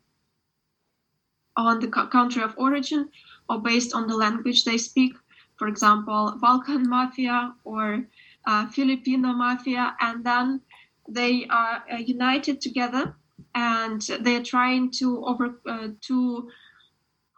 on 1.56 1.80
the 1.80 1.88
country 1.88 2.42
of 2.42 2.54
origin 2.58 3.10
or 3.48 3.60
based 3.60 3.94
on 3.94 4.06
the 4.06 4.16
language 4.16 4.64
they 4.64 4.78
speak. 4.78 5.14
For 5.56 5.68
example, 5.68 6.38
Balkan 6.40 6.88
Mafia 6.88 7.54
or 7.64 8.06
uh, 8.46 8.66
Filipino 8.68 9.32
Mafia, 9.32 9.94
and 10.00 10.24
then 10.24 10.60
they 11.08 11.46
are 11.46 11.84
uh, 11.92 11.96
united 11.96 12.60
together 12.60 13.14
and 13.54 14.00
they're 14.20 14.42
trying 14.42 14.90
to 14.90 15.24
over 15.24 15.60
uh, 15.66 15.88
to 16.00 16.50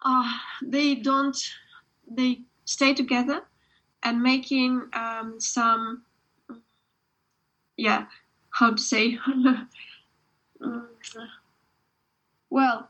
uh, 0.04 0.32
they 0.62 0.94
don't 0.94 1.36
they 2.10 2.40
stay 2.64 2.94
together 2.94 3.42
and 4.02 4.22
making 4.22 4.82
um, 4.92 5.40
some 5.40 6.04
yeah 7.76 8.06
how 8.50 8.70
to 8.70 8.82
say 8.82 9.18
well 12.50 12.88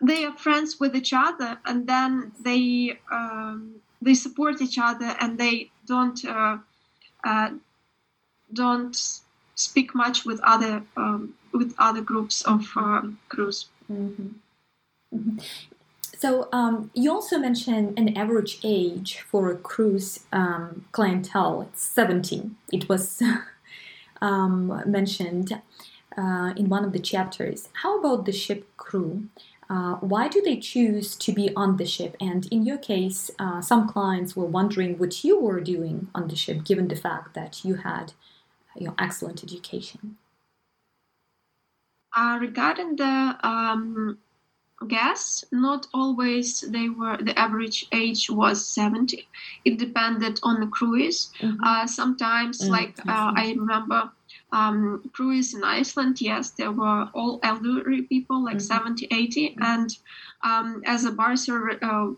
they 0.00 0.24
are 0.24 0.36
friends 0.36 0.78
with 0.80 0.94
each 0.94 1.12
other 1.12 1.58
and 1.64 1.86
then 1.86 2.32
they 2.40 2.98
um, 3.10 3.76
they 4.00 4.14
support 4.14 4.60
each 4.60 4.78
other 4.78 5.16
and 5.20 5.38
they 5.38 5.70
don't 5.86 6.24
uh, 6.24 6.58
uh, 7.24 7.50
don't 8.52 9.20
speak 9.54 9.94
much 9.94 10.24
with 10.24 10.40
other 10.42 10.82
um, 10.96 11.34
with 11.52 11.74
other 11.78 12.00
groups 12.00 12.42
of 12.42 12.66
um, 12.76 13.18
crews. 13.28 13.66
Mm-hmm. 13.90 14.28
Mm-hmm. 15.14 15.38
So 16.18 16.48
um, 16.52 16.90
you 16.94 17.12
also 17.12 17.38
mentioned 17.38 17.96
an 17.98 18.16
average 18.16 18.58
age 18.64 19.20
for 19.20 19.50
a 19.50 19.56
cruise 19.56 20.24
um, 20.32 20.84
clientele. 20.90 21.62
It's 21.62 21.82
17. 21.82 22.56
It 22.72 22.88
was 22.88 23.22
um, 24.20 24.82
mentioned 24.84 25.52
uh, 26.16 26.52
in 26.56 26.68
one 26.68 26.84
of 26.84 26.92
the 26.92 26.98
chapters. 26.98 27.68
How 27.82 28.00
about 28.00 28.24
the 28.24 28.32
ship 28.32 28.66
crew? 28.76 29.28
Uh, 29.70 29.96
why 29.96 30.28
do 30.28 30.40
they 30.40 30.56
choose 30.56 31.14
to 31.16 31.32
be 31.32 31.50
on 31.54 31.76
the 31.76 31.84
ship? 31.84 32.16
And 32.20 32.46
in 32.50 32.64
your 32.64 32.78
case, 32.78 33.30
uh, 33.38 33.60
some 33.60 33.86
clients 33.86 34.34
were 34.34 34.46
wondering 34.46 34.98
what 34.98 35.24
you 35.24 35.38
were 35.38 35.60
doing 35.60 36.08
on 36.14 36.28
the 36.28 36.36
ship, 36.36 36.64
given 36.64 36.88
the 36.88 36.96
fact 36.96 37.34
that 37.34 37.64
you 37.64 37.74
had 37.74 38.12
you 38.76 38.86
know, 38.86 38.94
excellent 38.98 39.42
education. 39.42 40.16
Uh, 42.16 42.38
regarding 42.40 42.96
the 42.96 43.36
um, 43.42 44.18
guests, 44.86 45.44
not 45.52 45.86
always 45.92 46.62
they 46.62 46.88
were. 46.88 47.18
The 47.18 47.38
average 47.38 47.86
age 47.92 48.30
was 48.30 48.64
seventy. 48.64 49.28
It 49.64 49.78
depended 49.78 50.40
on 50.42 50.60
the 50.60 50.66
cruise. 50.66 51.30
Mm-hmm. 51.40 51.62
Uh, 51.62 51.86
sometimes, 51.86 52.62
mm-hmm. 52.62 52.72
like 52.72 52.98
uh, 53.00 53.32
I 53.36 53.54
remember 53.58 54.10
um, 54.50 55.10
cruise 55.12 55.54
in 55.54 55.62
Iceland, 55.62 56.20
yes, 56.20 56.50
there 56.50 56.72
were 56.72 57.08
all 57.12 57.38
elderly 57.42 58.02
people, 58.02 58.42
like 58.44 58.56
mm-hmm. 58.56 58.96
70, 58.96 59.08
80. 59.10 59.48
Mm-hmm. 59.50 59.62
And 59.62 59.98
um, 60.42 60.82
as 60.86 61.04
a 61.04 61.12
bar 61.12 61.36
service, 61.36 61.78
uh, 61.82 62.08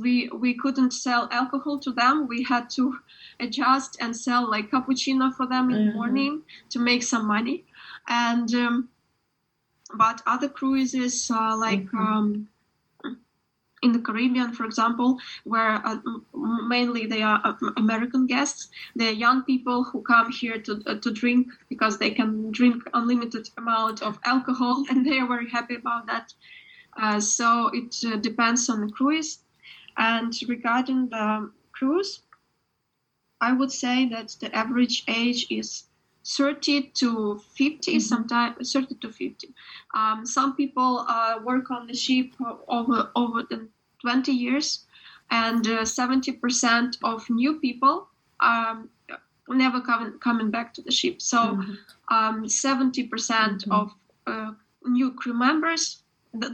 we, 0.00 0.28
we 0.28 0.54
couldn't 0.54 0.92
sell 0.92 1.28
alcohol 1.30 1.78
to 1.80 1.92
them. 1.92 2.28
We 2.28 2.42
had 2.42 2.68
to 2.70 2.98
adjust 3.40 3.96
and 4.00 4.14
sell 4.14 4.48
like 4.48 4.70
cappuccino 4.70 5.34
for 5.34 5.46
them 5.46 5.70
in 5.70 5.76
mm-hmm. 5.76 5.88
the 5.88 5.94
morning 5.94 6.42
to 6.70 6.78
make 6.78 7.02
some 7.02 7.26
money. 7.26 7.64
And, 8.06 8.52
um, 8.54 8.88
but 9.94 10.22
other 10.26 10.48
cruises, 10.48 11.30
uh, 11.30 11.56
like, 11.56 11.84
mm-hmm. 11.84 11.98
um, 11.98 12.48
in 13.82 13.92
the 13.92 13.98
Caribbean, 13.98 14.52
for 14.52 14.64
example, 14.64 15.18
where 15.44 15.80
uh, 15.84 15.98
mainly 16.34 17.06
they 17.06 17.22
are 17.22 17.40
uh, 17.44 17.54
American 17.76 18.26
guests. 18.26 18.68
They're 18.96 19.12
young 19.12 19.42
people 19.44 19.84
who 19.84 20.02
come 20.02 20.30
here 20.32 20.58
to 20.62 20.82
uh, 20.86 20.94
to 20.96 21.10
drink 21.10 21.48
because 21.68 21.98
they 21.98 22.10
can 22.10 22.50
drink 22.50 22.82
unlimited 22.94 23.50
amount 23.56 24.02
of 24.02 24.18
alcohol, 24.24 24.84
and 24.90 25.04
they 25.06 25.18
are 25.18 25.26
very 25.26 25.50
happy 25.50 25.76
about 25.76 26.06
that. 26.06 26.34
Uh, 26.96 27.20
so 27.20 27.70
it 27.72 27.94
uh, 28.04 28.16
depends 28.16 28.68
on 28.68 28.86
the 28.86 28.92
cruise. 28.92 29.38
And 29.96 30.32
regarding 30.48 31.08
the 31.08 31.50
cruise, 31.72 32.22
I 33.40 33.52
would 33.52 33.72
say 33.72 34.08
that 34.08 34.36
the 34.40 34.54
average 34.54 35.04
age 35.08 35.46
is 35.50 35.87
30 36.28 36.90
to 36.94 37.40
50 37.56 37.90
mm-hmm. 37.90 37.98
sometimes 38.00 38.72
30 38.72 38.96
to 38.96 39.10
50 39.10 39.54
um, 39.94 40.26
some 40.26 40.54
people 40.54 41.04
uh, 41.08 41.38
work 41.44 41.70
on 41.70 41.86
the 41.86 41.94
ship 41.94 42.32
over 42.68 43.10
over 43.16 43.42
the 43.48 43.68
20 44.02 44.32
years 44.32 44.84
and 45.30 45.66
uh, 45.66 45.82
70% 45.82 46.96
of 47.02 47.28
new 47.28 47.60
people 47.60 48.08
um, 48.40 48.88
never 49.48 49.80
come, 49.80 50.18
coming 50.20 50.50
back 50.50 50.72
to 50.74 50.82
the 50.82 50.90
ship 50.90 51.20
so 51.20 51.38
mm-hmm. 51.38 52.14
um, 52.14 52.44
70% 52.44 53.08
mm 53.08 53.64
hmm 53.64 53.72
of 53.72 53.94
uh, 54.26 54.52
new 54.84 55.12
crew 55.12 55.32
members 55.32 56.02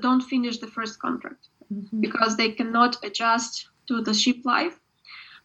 don't 0.01 0.23
finish 0.23 0.59
the 0.59 0.67
first 0.69 1.01
contract 1.01 1.49
mm-hmm. 1.73 2.01
because 2.01 2.37
they 2.37 2.51
cannot 2.51 2.97
adjust 3.05 3.69
to 3.89 4.01
the 4.01 4.15
ship 4.15 4.37
life 4.45 4.79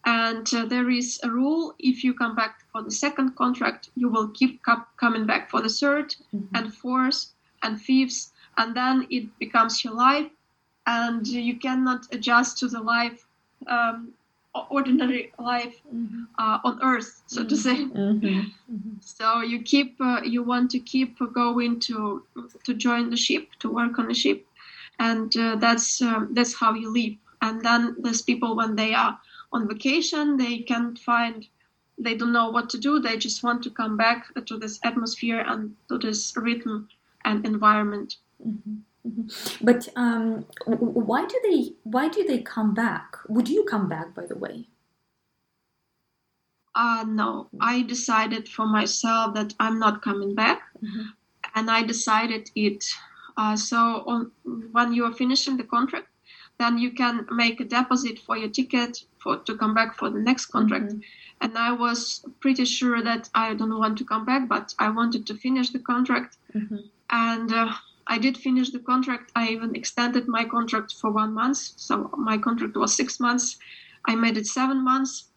and 0.06 0.52
uh, 0.54 0.66
there 0.66 0.90
is 0.90 1.20
a 1.24 1.30
rule 1.30 1.76
if 1.80 2.04
you 2.04 2.14
come 2.14 2.36
back 2.36 2.60
for 2.72 2.82
the 2.82 2.92
second 2.92 3.36
contract, 3.36 3.90
you 3.96 4.10
will 4.10 4.30
keep 4.30 4.62
coming 4.98 5.26
back 5.26 5.50
for 5.50 5.62
the 5.62 5.68
3rd 5.68 6.16
mm-hmm. 6.34 6.56
and 6.56 6.74
fourth 6.74 7.28
and 7.64 7.82
fifth, 7.82 8.32
and 8.58 8.76
then 8.76 9.06
it 9.10 9.38
becomes 9.40 9.84
your 9.84 9.94
life, 9.94 10.30
and 10.88 11.28
you 11.28 11.58
cannot 11.58 12.08
adjust 12.14 12.58
to 12.60 12.68
the 12.68 12.80
life, 12.80 13.26
um, 13.68 14.14
ordinary 14.70 15.32
life 15.38 15.80
mm-hmm. 15.94 16.24
uh, 16.38 16.60
on 16.64 16.80
Earth, 16.82 17.22
so 17.28 17.46
to 17.46 17.56
say. 17.56 17.76
Mm-hmm. 17.76 18.26
mm-hmm. 18.26 18.94
So 19.02 19.42
you 19.42 19.62
keep, 19.62 19.96
uh, 20.00 20.22
you 20.24 20.44
want 20.44 20.72
to 20.72 20.80
keep 20.80 21.18
going 21.34 21.80
to 21.82 22.24
to 22.64 22.74
join 22.74 23.10
the 23.10 23.18
ship, 23.18 23.50
to 23.60 23.70
work 23.70 24.00
on 24.00 24.08
the 24.08 24.14
ship, 24.14 24.46
and 24.98 25.36
uh, 25.38 25.56
that's 25.58 26.02
um, 26.02 26.30
that's 26.32 26.56
how 26.56 26.74
you 26.74 26.92
live. 26.92 27.16
And 27.42 27.64
then 27.64 27.96
there's 28.00 28.22
people 28.22 28.56
when 28.56 28.76
they 28.76 28.94
are 28.94 29.18
on 29.52 29.68
vacation 29.68 30.38
they 30.38 30.60
can't 30.60 30.98
find 31.00 31.48
they 31.98 32.16
don't 32.16 32.32
know 32.32 32.50
what 32.50 32.70
to 32.70 32.78
do 32.78 33.00
they 33.00 33.18
just 33.18 33.44
want 33.44 33.62
to 33.64 33.70
come 33.70 33.98
back 33.98 34.28
to 34.46 34.58
this 34.58 34.80
atmosphere 34.84 35.44
and 35.48 35.76
to 35.88 35.98
this 35.98 36.34
rhythm 36.38 36.88
and 37.26 37.46
environment 37.46 38.18
mm-hmm. 38.46 38.78
Mm-hmm. 39.08 39.66
but 39.66 39.88
um, 39.96 40.46
why 40.66 41.26
do 41.26 41.40
they 41.44 41.74
why 41.84 42.10
do 42.10 42.24
they 42.26 42.40
come 42.40 42.74
back 42.74 43.16
would 43.28 43.48
you 43.48 43.64
come 43.64 43.88
back 43.88 44.14
by 44.14 44.26
the 44.26 44.38
way 44.38 44.68
uh, 46.76 47.06
no 47.08 47.48
i 47.60 47.82
decided 47.82 48.48
for 48.48 48.66
myself 48.66 49.34
that 49.36 49.54
i'm 49.60 49.80
not 49.80 50.02
coming 50.02 50.36
back 50.36 50.62
mm-hmm. 50.84 51.08
and 51.56 51.72
i 51.72 51.82
decided 51.82 52.50
it 52.56 52.84
uh, 53.38 53.56
so 53.56 54.04
on, 54.06 54.32
when 54.74 54.92
you 54.92 55.06
are 55.06 55.14
finishing 55.14 55.56
the 55.56 55.64
contract 55.64 56.09
then 56.60 56.78
you 56.78 56.92
can 56.92 57.26
make 57.32 57.60
a 57.60 57.66
deposit 57.66 58.20
for 58.20 58.38
your 58.38 58.50
ticket 58.50 59.04
for 59.18 59.38
to 59.38 59.58
come 59.58 59.74
back 59.74 59.98
for 59.98 60.10
the 60.10 60.20
next 60.20 60.48
contract. 60.48 60.88
Mm-hmm. 60.88 61.00
And 61.42 61.58
I 61.58 61.72
was 61.72 62.26
pretty 62.42 62.66
sure 62.66 63.02
that 63.02 63.30
I 63.34 63.54
don't 63.54 63.80
want 63.80 63.98
to 64.00 64.06
come 64.06 64.26
back, 64.26 64.50
but 64.50 64.76
I 64.78 64.90
wanted 64.90 65.26
to 65.28 65.36
finish 65.36 65.70
the 65.70 65.80
contract. 65.80 66.38
Mm-hmm. 66.54 66.78
And 67.10 67.54
uh, 67.54 67.74
I 68.08 68.18
did 68.18 68.38
finish 68.38 68.72
the 68.72 68.80
contract. 68.80 69.32
I 69.36 69.50
even 69.50 69.74
extended 69.76 70.28
my 70.28 70.44
contract 70.44 70.94
for 70.94 71.12
one 71.12 71.34
month. 71.34 71.58
So 71.58 72.12
my 72.18 72.38
contract 72.38 72.76
was 72.76 72.94
six 72.94 73.20
months. 73.20 73.58
I 74.06 74.16
made 74.16 74.36
it 74.36 74.48
seven 74.48 74.84
months 74.84 75.30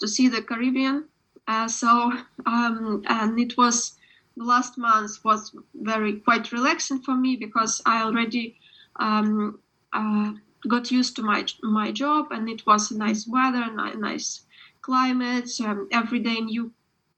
to 0.00 0.08
see 0.08 0.28
the 0.28 0.40
Caribbean. 0.40 1.04
Uh, 1.46 1.68
so 1.68 2.12
um, 2.46 3.02
and 3.06 3.38
it 3.38 3.58
was 3.58 3.98
the 4.36 4.44
last 4.44 4.78
month 4.78 5.22
was 5.22 5.54
very 5.74 6.14
quite 6.14 6.50
relaxing 6.50 7.00
for 7.00 7.14
me 7.14 7.36
because 7.36 7.82
I 7.84 8.02
already 8.02 8.56
um, 8.96 9.58
uh, 9.94 10.32
got 10.68 10.90
used 10.90 11.16
to 11.16 11.22
my 11.22 11.46
my 11.62 11.92
job, 11.92 12.26
and 12.30 12.48
it 12.48 12.66
was 12.66 12.90
a 12.90 12.98
nice 12.98 13.26
weather, 13.26 13.64
a 13.68 13.96
nice 13.96 14.44
climate. 14.82 15.50
Um, 15.60 15.88
every 15.92 16.20
day 16.20 16.40
new 16.40 16.72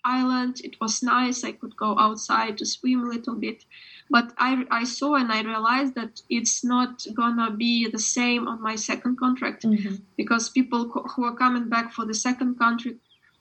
island. 0.07 0.61
It 0.63 0.81
was 0.81 1.03
nice. 1.03 1.45
I 1.45 1.53
could 1.53 1.77
go 1.77 1.99
outside 1.99 2.57
to 2.59 2.65
swim 2.65 3.01
a 3.03 3.09
little 3.09 3.35
bit. 3.35 3.65
But 4.09 4.33
I, 4.39 4.65
I 4.71 4.85
saw 4.85 5.17
and 5.17 5.33
I 5.33 5.43
realized 5.43 5.97
that 5.97 6.23
it's 6.31 6.65
not 6.65 7.05
gonna 7.13 7.51
be 7.51 7.89
the 7.91 7.99
same 7.99 8.47
on 8.47 8.63
my 8.63 8.77
second 8.77 9.19
contract 9.19 9.65
mm-hmm. 9.65 9.97
because 10.17 10.49
people 10.49 10.89
who 10.89 11.25
are 11.25 11.35
coming 11.35 11.69
back 11.69 11.93
for 11.93 12.05
the 12.07 12.15
second 12.15 12.57
contract, 12.57 12.99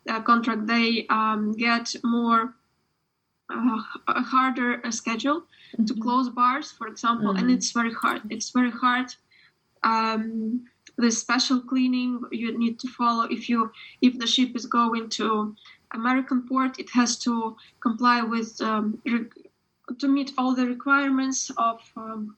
uh, 0.09 0.21
contract 0.21 0.65
they 0.65 1.05
um, 1.09 1.51
get 1.51 1.95
more 2.03 2.55
uh, 3.53 3.81
a 4.07 4.21
harder 4.21 4.81
schedule 4.89 5.41
mm-hmm. 5.41 5.85
to 5.85 5.93
close 6.01 6.29
bars, 6.29 6.71
for 6.71 6.87
example, 6.87 7.29
mm-hmm. 7.29 7.43
and 7.43 7.51
it's 7.51 7.71
very 7.71 7.93
hard. 7.93 8.21
It's 8.31 8.49
very 8.49 8.71
hard 8.71 9.13
um, 9.85 10.65
the 10.97 11.11
special 11.11 11.61
cleaning 11.61 12.21
you 12.31 12.57
need 12.57 12.79
to 12.79 12.87
follow 12.87 13.25
if 13.29 13.49
you 13.49 13.71
if 14.01 14.17
the 14.17 14.27
ship 14.27 14.55
is 14.55 14.65
going 14.65 15.09
to 15.09 15.55
American 15.93 16.47
port, 16.47 16.79
it 16.79 16.89
has 16.91 17.17
to 17.19 17.55
comply 17.81 18.21
with 18.21 18.59
um, 18.61 19.01
to 19.99 20.07
meet 20.07 20.31
all 20.37 20.53
the 20.55 20.65
requirements 20.65 21.51
of 21.57 21.79
um, 21.95 22.35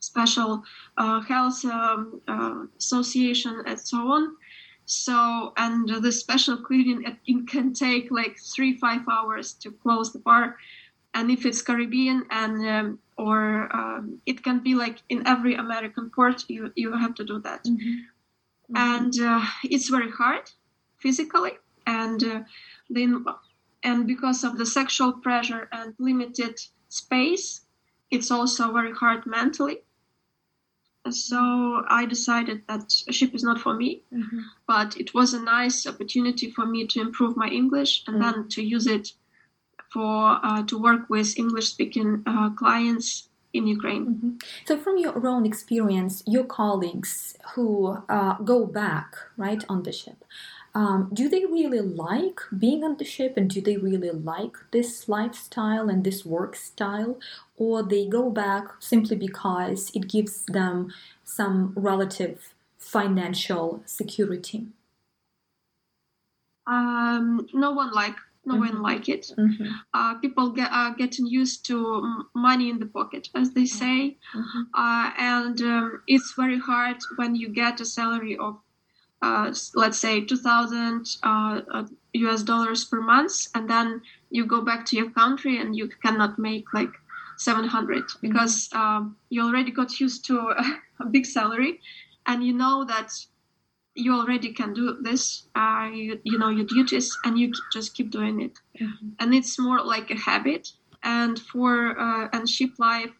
special 0.00 0.62
uh, 0.96 1.20
health 1.20 1.64
um, 1.64 2.20
uh, 2.28 2.64
association 2.78 3.62
and 3.66 3.80
so 3.80 3.98
on. 4.12 4.36
So 4.84 5.52
and 5.56 5.88
the 5.88 6.12
special 6.12 6.56
cleaning 6.58 7.02
it 7.04 7.48
can 7.48 7.72
take 7.72 8.10
like 8.10 8.36
three 8.54 8.76
five 8.76 9.02
hours 9.10 9.54
to 9.54 9.72
close 9.72 10.12
the 10.12 10.20
bar, 10.20 10.56
and 11.16 11.30
if 11.30 11.46
it's 11.46 11.62
Caribbean 11.62 12.18
and 12.30 12.54
um, 12.76 12.98
or 13.16 13.40
um, 13.80 14.20
it 14.26 14.38
can 14.46 14.58
be 14.68 14.74
like 14.74 14.98
in 15.08 15.26
every 15.26 15.54
American 15.54 16.10
port, 16.16 16.44
you 16.48 16.70
you 16.76 16.92
have 17.04 17.14
to 17.14 17.24
do 17.24 17.36
that, 17.40 17.64
Mm-hmm. 17.64 17.96
and 18.74 19.12
uh, 19.20 19.42
it's 19.74 19.88
very 19.96 20.10
hard 20.10 20.44
physically, 20.98 21.54
and 21.86 22.22
uh, 22.24 22.40
then 22.96 23.24
and 23.82 24.06
because 24.06 24.44
of 24.44 24.58
the 24.58 24.66
sexual 24.66 25.12
pressure 25.26 25.68
and 25.72 25.94
limited 25.98 26.56
space, 26.88 27.46
it's 28.10 28.30
also 28.30 28.72
very 28.72 28.92
hard 28.92 29.26
mentally. 29.26 29.78
So 31.10 31.84
I 32.00 32.04
decided 32.06 32.58
that 32.66 32.92
a 33.08 33.12
ship 33.12 33.32
is 33.34 33.44
not 33.44 33.60
for 33.60 33.74
me, 33.74 34.02
Mhm. 34.12 34.42
but 34.66 34.96
it 35.02 35.14
was 35.14 35.34
a 35.34 35.40
nice 35.42 35.86
opportunity 35.86 36.50
for 36.50 36.66
me 36.66 36.86
to 36.92 37.00
improve 37.00 37.36
my 37.36 37.48
English 37.48 38.02
and 38.06 38.20
then 38.22 38.48
to 38.54 38.60
use 38.76 38.86
it 38.96 39.12
for 39.92 40.38
uh, 40.42 40.62
to 40.64 40.78
work 40.78 41.08
with 41.08 41.38
English-speaking 41.38 42.22
uh, 42.26 42.50
clients 42.50 43.28
in 43.52 43.66
Ukraine. 43.66 44.04
Mhm. 44.06 44.42
So, 44.68 44.76
from 44.76 44.98
your 44.98 45.26
own 45.26 45.44
experience, 45.46 46.22
your 46.26 46.44
colleagues 46.44 47.36
who 47.54 47.96
uh, 48.08 48.34
go 48.52 48.66
back 48.66 49.16
right 49.36 49.64
on 49.68 49.82
the 49.82 49.92
ship, 49.92 50.24
um, 50.74 51.08
do 51.12 51.28
they 51.28 51.44
really 51.46 51.80
like 51.80 52.40
being 52.58 52.84
on 52.84 52.96
the 52.98 53.04
ship, 53.04 53.32
and 53.38 53.48
do 53.48 53.60
they 53.62 53.78
really 53.78 54.10
like 54.10 54.56
this 54.72 55.08
lifestyle 55.08 55.88
and 55.88 56.04
this 56.04 56.20
work 56.26 56.54
style, 56.54 57.18
or 57.56 57.82
they 57.82 58.04
go 58.06 58.30
back 58.30 58.64
simply 58.78 59.16
because 59.16 59.90
it 59.94 60.04
gives 60.08 60.44
them 60.58 60.92
some 61.24 61.72
relative 61.74 62.52
financial 62.76 63.82
security? 63.86 64.66
Um, 66.66 67.46
no 67.54 67.70
one 67.70 67.92
like 67.92 68.16
no 68.46 68.56
one 68.56 68.80
like 68.82 69.08
it. 69.08 69.24
Mhm. 69.38 69.68
Uh, 69.92 70.14
people 70.24 70.50
get 70.50 70.70
are 70.72 70.94
getting 70.94 71.26
used 71.26 71.66
to 71.66 71.76
money 72.34 72.70
in 72.70 72.78
the 72.78 72.86
pocket, 72.86 73.28
as 73.34 73.52
they 73.52 73.66
say, 73.66 74.18
Mhm. 74.34 74.66
uh, 74.74 75.10
and 75.18 75.60
um, 75.62 76.02
it's 76.06 76.32
very 76.36 76.58
hard 76.58 76.98
when 77.16 77.34
you 77.34 77.48
get 77.48 77.80
a 77.80 77.84
salary 77.84 78.36
of, 78.36 78.60
uh, 79.22 79.52
let's 79.74 79.98
say, 79.98 80.20
two 80.20 80.36
thousand 80.36 81.06
uh, 81.22 81.60
uh, 81.74 81.86
U.S. 82.14 82.42
dollars 82.42 82.84
per 82.84 83.00
month, 83.00 83.48
and 83.54 83.68
then 83.68 84.02
you 84.30 84.44
go 84.46 84.60
back 84.62 84.84
to 84.86 84.96
your 84.96 85.10
country 85.10 85.58
and 85.60 85.76
you 85.76 85.88
cannot 86.04 86.38
make 86.38 86.72
like 86.72 86.92
seven 87.38 87.66
hundred 87.68 88.04
because 88.20 88.68
um, 88.72 89.16
you 89.30 89.42
already 89.42 89.70
got 89.70 90.00
used 90.00 90.24
to 90.26 90.34
a 91.00 91.06
big 91.10 91.26
salary, 91.26 91.80
and 92.26 92.44
you 92.44 92.52
know 92.52 92.84
that 92.84 93.10
you 93.96 94.12
already 94.14 94.52
can 94.52 94.74
do 94.74 94.98
this. 95.02 95.48
Uh, 95.54 95.90
you, 95.92 96.20
you 96.24 96.38
know 96.38 96.50
your 96.50 96.66
duties, 96.66 97.18
and 97.24 97.38
you 97.38 97.52
just 97.70 97.94
keep 97.94 98.10
doing 98.10 98.40
it 98.42 98.58
and 99.20 99.34
it's 99.34 99.58
more 99.58 99.82
like 99.82 100.10
a 100.10 100.16
habit 100.16 100.68
and 101.02 101.38
for 101.38 101.98
uh, 101.98 102.28
and 102.32 102.48
ship 102.48 102.70
life 102.78 103.12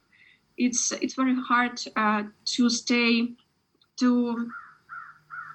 it's 0.59 0.93
it's 0.93 1.15
very 1.15 1.37
hard 1.49 1.81
uh, 1.97 2.23
to 2.47 2.69
stay 2.71 3.29
to 3.99 4.53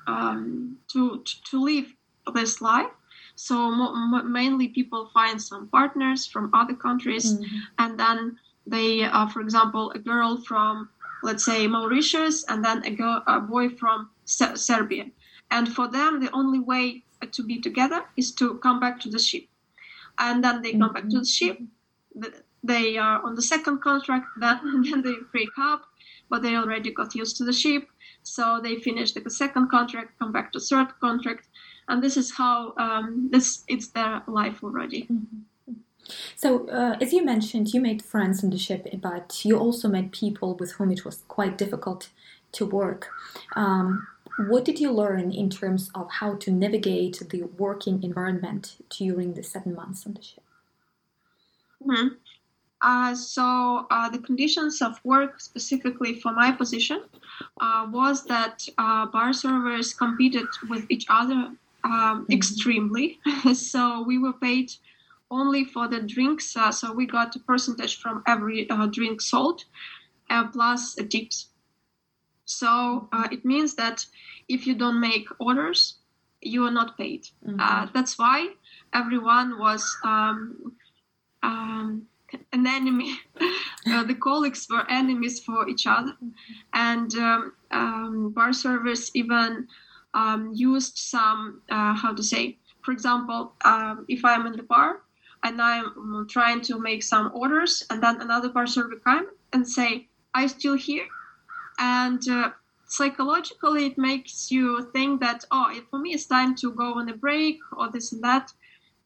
um, 0.08 0.78
to 0.92 1.24
to 1.50 1.62
live 1.64 1.86
this 2.34 2.62
life 2.62 2.92
so 3.36 3.72
mo- 3.72 3.94
mo- 3.96 4.24
mainly 4.24 4.68
people 4.70 5.10
find 5.14 5.42
some 5.42 5.68
partners 5.70 6.26
from 6.28 6.50
other 6.54 6.76
countries 6.76 7.34
Mhm. 7.34 7.62
and 7.80 8.00
then 8.00 8.38
they 8.68 9.04
uh, 9.04 9.28
for 9.28 9.42
example 9.42 9.92
a 9.92 10.00
girl 10.00 10.38
from 10.50 10.90
let's 11.24 11.46
say 11.46 11.68
mauritius 11.68 12.44
and 12.46 12.64
then 12.64 12.84
a, 12.86 12.92
girl, 12.92 13.24
a 13.28 13.40
boy 13.40 13.70
from 13.70 14.10
Se- 14.26 14.56
serbia. 14.56 15.06
And 15.50 15.74
for 15.74 15.88
them 15.88 16.20
the 16.20 16.32
only 16.32 16.60
way 16.60 17.04
to 17.32 17.44
be 17.44 17.60
together 17.60 18.04
is 18.18 18.32
to 18.36 18.56
come 18.60 18.80
back 18.80 19.00
to 19.02 19.10
the 19.10 19.20
ship. 19.20 19.46
And 20.18 20.44
then 20.44 20.62
they 20.62 20.74
come 20.74 20.94
back 20.94 21.10
to 21.10 21.20
the 21.20 21.26
ship. 21.26 21.60
They 22.64 22.98
are 22.98 23.22
on 23.24 23.36
the 23.36 23.42
second 23.42 23.82
contract 23.82 24.28
then, 24.40 24.60
then 24.84 25.02
they 25.02 25.16
break 25.32 25.50
up 25.58 25.86
but 26.32 26.42
they 26.42 26.56
already 26.56 26.92
got 26.92 27.14
used 27.14 27.36
to 27.38 27.44
the 27.44 27.54
ship. 27.54 27.90
So 28.24 28.62
they 28.64 28.78
finish 28.78 29.12
the 29.12 29.30
second 29.30 29.70
contract 29.70 30.18
come 30.18 30.32
back 30.32 30.54
to 30.54 30.60
third 30.60 30.88
contract. 31.02 31.48
And 31.90 32.02
this 32.02 32.16
is 32.16 32.32
how 32.32 32.74
um, 32.78 33.30
this 33.32 33.64
it's 33.68 33.90
their 33.90 34.24
life 34.28 34.64
already 34.64 35.10
So, 36.36 36.68
uh, 36.70 36.98
as 37.00 37.14
you 37.14 37.24
mentioned, 37.24 37.74
you 37.74 37.82
made 37.82 38.02
friends 38.02 38.44
on 38.44 38.50
the 38.50 38.58
ship, 38.58 38.88
but 39.02 39.46
you 39.46 39.58
also 39.58 39.88
met 39.88 40.12
people 40.12 40.56
with 40.56 40.74
whom 40.74 40.92
it 40.92 41.06
was 41.06 41.24
quite 41.28 41.58
difficult 41.58 42.10
to 42.54 42.66
work. 42.66 43.08
Um, 43.56 44.08
what 44.48 44.66
did 44.66 44.80
you 44.80 44.92
learn 44.92 45.32
in 45.32 45.50
terms 45.50 45.92
of 45.96 46.10
how 46.10 46.36
to 46.36 46.52
navigate 46.52 47.22
the 47.30 47.44
working 47.44 48.04
environment 48.04 48.78
during 48.90 49.34
the 49.34 49.44
seven 49.44 49.76
months 49.76 50.06
on 50.06 50.14
the 50.14 50.22
ship? 50.22 50.44
Mhm. 51.86 52.18
Uh, 52.82 53.14
so 53.14 53.86
uh, 53.92 54.10
the 54.10 54.18
conditions 54.18 54.82
of 54.82 55.00
work 55.04 55.40
specifically 55.40 56.20
for 56.20 56.34
my 56.34 56.52
position 56.52 57.04
uh, 57.60 57.88
was 57.92 58.26
that 58.26 58.68
uh, 58.80 59.06
bar 59.06 59.34
servers 59.34 59.94
competed 59.94 60.48
with 60.68 60.86
each 60.90 61.06
other 61.10 61.52
um, 61.84 62.26
extremely. 62.32 63.20
so 63.54 64.04
we 64.04 64.18
were 64.18 64.34
paid 64.34 64.72
only 65.32 65.64
for 65.66 65.88
the 65.88 66.02
drinks. 66.02 66.56
Uh, 66.56 66.72
so 66.72 66.94
we 66.94 67.06
got 67.08 67.36
a 67.36 67.40
percentage 67.40 68.00
from 68.00 68.24
every 68.28 68.70
uh, 68.70 68.86
drink 68.88 69.22
sold, 69.22 69.64
uh, 70.30 70.48
plus 70.48 70.96
tips. 71.10 71.48
So 72.46 73.08
uh, 73.14 73.28
it 73.32 73.46
means 73.46 73.76
that 73.76 74.06
if 74.48 74.68
you 74.68 74.76
don't 74.76 75.00
make 75.00 75.28
orders, 75.40 75.96
you 76.42 76.66
are 76.66 76.72
not 76.72 76.98
paid. 76.98 77.28
Uh, 77.60 77.88
that's 77.94 78.18
why 78.18 78.50
everyone 78.94 79.60
was 79.60 79.98
um, 80.04 80.74
um, 81.44 82.08
an 82.52 82.68
enemy. 82.68 83.18
uh, 83.88 84.04
the 84.04 84.16
colleagues 84.16 84.68
were 84.70 84.90
enemies 84.90 85.40
for 85.40 85.70
each 85.70 85.86
other, 85.88 86.16
and 86.74 87.14
um, 87.16 87.54
um, 87.72 88.32
bar 88.32 88.54
servers 88.54 89.12
even 89.14 89.68
um, 90.14 90.52
used 90.54 90.98
some 90.98 91.62
uh, 91.70 91.94
how 91.94 92.14
to 92.14 92.24
say. 92.24 92.58
For 92.84 92.92
example, 92.92 93.54
um, 93.64 94.06
if 94.10 94.26
I'm 94.26 94.48
in 94.48 94.54
the 94.54 94.64
bar 94.64 95.02
and 95.44 95.62
I'm 95.62 95.86
um, 95.86 96.28
trying 96.30 96.62
to 96.62 96.80
make 96.80 97.04
some 97.04 97.32
orders, 97.34 97.84
and 97.90 98.02
then 98.02 98.22
another 98.22 98.50
bar 98.50 98.68
server 98.68 98.98
come 98.98 99.28
and 99.54 99.68
say, 99.68 100.08
"I'm 100.34 100.48
still 100.48 100.76
here," 100.76 101.08
and 101.80 102.28
uh, 102.28 102.52
psychologically 102.92 103.86
it 103.86 103.98
makes 103.98 104.52
you 104.52 104.84
think 104.92 105.22
that 105.22 105.46
oh 105.50 105.74
for 105.90 105.98
me 105.98 106.14
it's 106.14 106.26
time 106.26 106.54
to 106.54 106.72
go 106.74 106.96
on 106.96 107.08
a 107.08 107.16
break 107.16 107.60
or 107.78 107.90
this 107.90 108.12
and 108.12 108.24
that. 108.24 108.54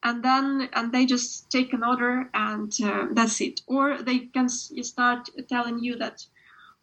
And 0.03 0.23
then 0.23 0.69
and 0.73 0.91
they 0.91 1.05
just 1.05 1.49
take 1.49 1.73
an 1.73 1.83
order 1.83 2.29
and 2.33 2.71
uh, 2.83 3.07
that's 3.11 3.41
it. 3.41 3.61
Or 3.67 4.01
they 4.01 4.19
can 4.19 4.49
start 4.49 5.29
telling 5.49 5.79
you 5.79 5.95
that 5.97 6.25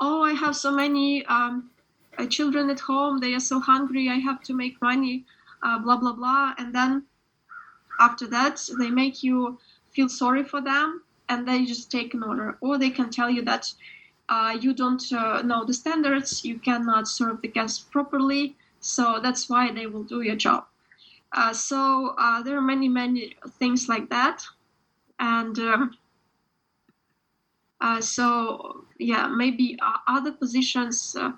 oh 0.01 0.23
i 0.23 0.33
have 0.33 0.57
so 0.57 0.73
many 0.73 1.25
um, 1.27 1.71
uh, 2.19 2.27
children 2.27 2.71
at 2.71 2.81
home. 2.81 3.19
They 3.19 3.35
are 3.35 3.47
so 3.53 3.61
hungry. 3.61 4.09
I 4.09 4.19
have 4.29 4.41
to 4.45 4.55
make 4.55 4.81
money 4.81 5.25
uh, 5.63 5.79
blah 5.79 5.97
blah 5.97 6.15
blah. 6.15 6.55
And 6.59 6.75
then 6.75 7.05
after 7.99 8.27
that 8.29 8.69
they 8.79 8.91
make 8.91 9.23
you 9.23 9.59
feel 9.91 10.09
sorry 10.09 10.45
for 10.45 10.61
them 10.61 11.03
and 11.29 11.47
they 11.47 11.65
just 11.65 11.91
take 11.91 12.15
an 12.15 12.23
order. 12.23 12.57
Or 12.61 12.79
they 12.79 12.91
can 12.91 13.11
tell 13.11 13.31
you 13.31 13.43
that 13.43 13.73
uh, 14.29 14.57
you 14.61 14.75
don't 14.75 15.03
uh, 15.13 15.43
know 15.43 15.65
the 15.65 15.75
standards 15.75 16.45
you 16.45 16.59
cannot 16.59 17.09
serve 17.09 17.41
the 17.43 17.49
guests 17.49 17.81
properly 17.81 18.57
so 18.81 19.21
that's 19.23 19.49
why 19.49 19.73
they 19.73 19.87
will 19.87 20.03
do 20.03 20.23
your 20.23 20.37
job. 20.37 20.67
Uh, 21.33 21.53
so 21.53 22.15
uh, 22.19 22.43
there 22.43 22.57
are 22.57 22.63
many 22.63 22.89
many 22.89 23.37
things 23.59 23.89
like 23.89 24.11
that 24.11 24.45
and 25.19 25.59
um, 25.59 25.97
uh, 27.81 28.01
so 28.01 28.85
yeah 28.99 29.29
maybe 29.29 29.79
uh, 29.81 29.99
other 30.07 30.33
positions 30.33 31.17
uh, 31.19 31.33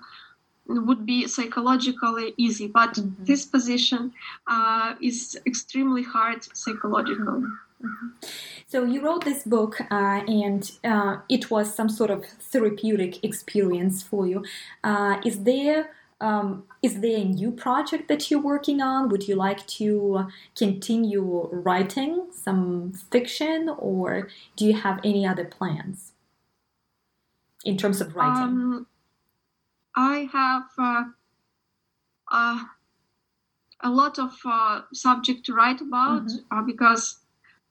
would 0.67 1.05
be 1.05 1.27
psychologically 1.27 2.33
easy 2.37 2.67
but 2.67 2.93
Mhm. 2.95 3.25
this 3.25 3.45
position 3.45 4.11
uh, 4.47 4.95
is 5.01 5.37
extremely 5.45 6.03
hard 6.03 6.43
psychologically 6.55 7.43
So, 8.67 8.83
you 8.83 9.01
wrote 9.05 9.23
this 9.25 9.43
book, 9.43 9.79
uh, 9.91 10.21
and 10.27 10.71
uh, 10.83 11.17
it 11.29 11.51
was 11.51 11.73
some 11.73 11.89
sort 11.89 12.09
of 12.09 12.25
therapeutic 12.25 13.23
experience 13.23 14.01
for 14.01 14.25
you. 14.25 14.43
Uh, 14.83 15.21
is 15.23 15.43
there 15.43 15.91
um, 16.21 16.63
is 16.81 17.01
there 17.01 17.17
a 17.17 17.25
new 17.25 17.51
project 17.51 18.07
that 18.07 18.31
you're 18.31 18.41
working 18.41 18.81
on? 18.81 19.09
Would 19.09 19.27
you 19.27 19.35
like 19.35 19.67
to 19.79 20.27
continue 20.55 21.49
writing 21.51 22.27
some 22.31 22.93
fiction, 23.11 23.69
or 23.77 24.29
do 24.55 24.65
you 24.65 24.73
have 24.73 24.99
any 25.03 25.27
other 25.27 25.45
plans 25.45 26.13
in 27.65 27.77
terms 27.77 27.99
of 27.99 28.15
writing? 28.15 28.43
Um, 28.43 28.87
I 29.95 30.29
have 30.31 30.63
uh, 30.77 31.03
uh, 32.31 32.63
a 33.81 33.89
lot 33.89 34.19
of 34.19 34.33
uh, 34.43 34.81
subject 34.93 35.45
to 35.45 35.53
write 35.53 35.81
about 35.81 36.29
uh, 36.51 36.61
because 36.61 37.19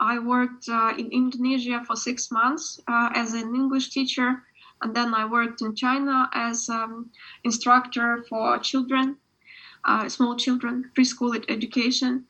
I 0.01 0.19
worked 0.19 0.69
uh, 0.69 0.95
in 0.99 1.11
Indonesia 1.11 1.83
for 1.87 1.97
six 1.97 2.31
months 2.31 2.81
uh, 2.89 3.11
as 3.15 3.35
an 3.35 3.55
English 3.55 3.91
teacher, 3.91 4.43
and 4.83 4.95
then 4.95 5.15
I 5.15 5.25
worked 5.25 5.63
in 5.63 5.75
China 5.75 6.29
as 6.33 6.69
um, 6.69 7.11
instructor 7.45 8.25
for 8.29 8.59
children, 8.59 9.17
uh, 9.85 10.09
small 10.09 10.37
children, 10.37 10.91
preschool 10.97 11.45
education, 11.49 12.27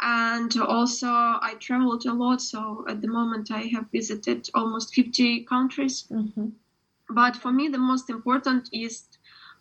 and 0.00 0.56
also 0.60 1.08
I 1.08 1.56
traveled 1.58 2.06
a 2.06 2.12
lot. 2.12 2.40
So 2.40 2.84
at 2.88 3.00
the 3.00 3.08
moment, 3.08 3.50
I 3.50 3.62
have 3.74 3.90
visited 3.90 4.48
almost 4.54 4.94
50 4.94 5.44
countries. 5.44 6.04
Mm-hmm. 6.10 6.48
But 7.10 7.36
for 7.36 7.52
me, 7.52 7.68
the 7.68 7.78
most 7.78 8.10
important 8.10 8.68
is 8.72 9.06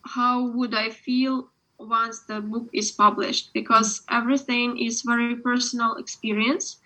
how 0.08 0.48
would 0.48 0.74
I 0.74 0.90
feel 0.90 1.50
once 1.80 2.20
the 2.20 2.42
book 2.42 2.70
is 2.74 2.92
published? 2.92 3.54
Because 3.54 4.02
everything 4.10 4.80
is 4.80 5.02
very 5.02 5.36
personal 5.36 5.96
experience. 5.96 6.78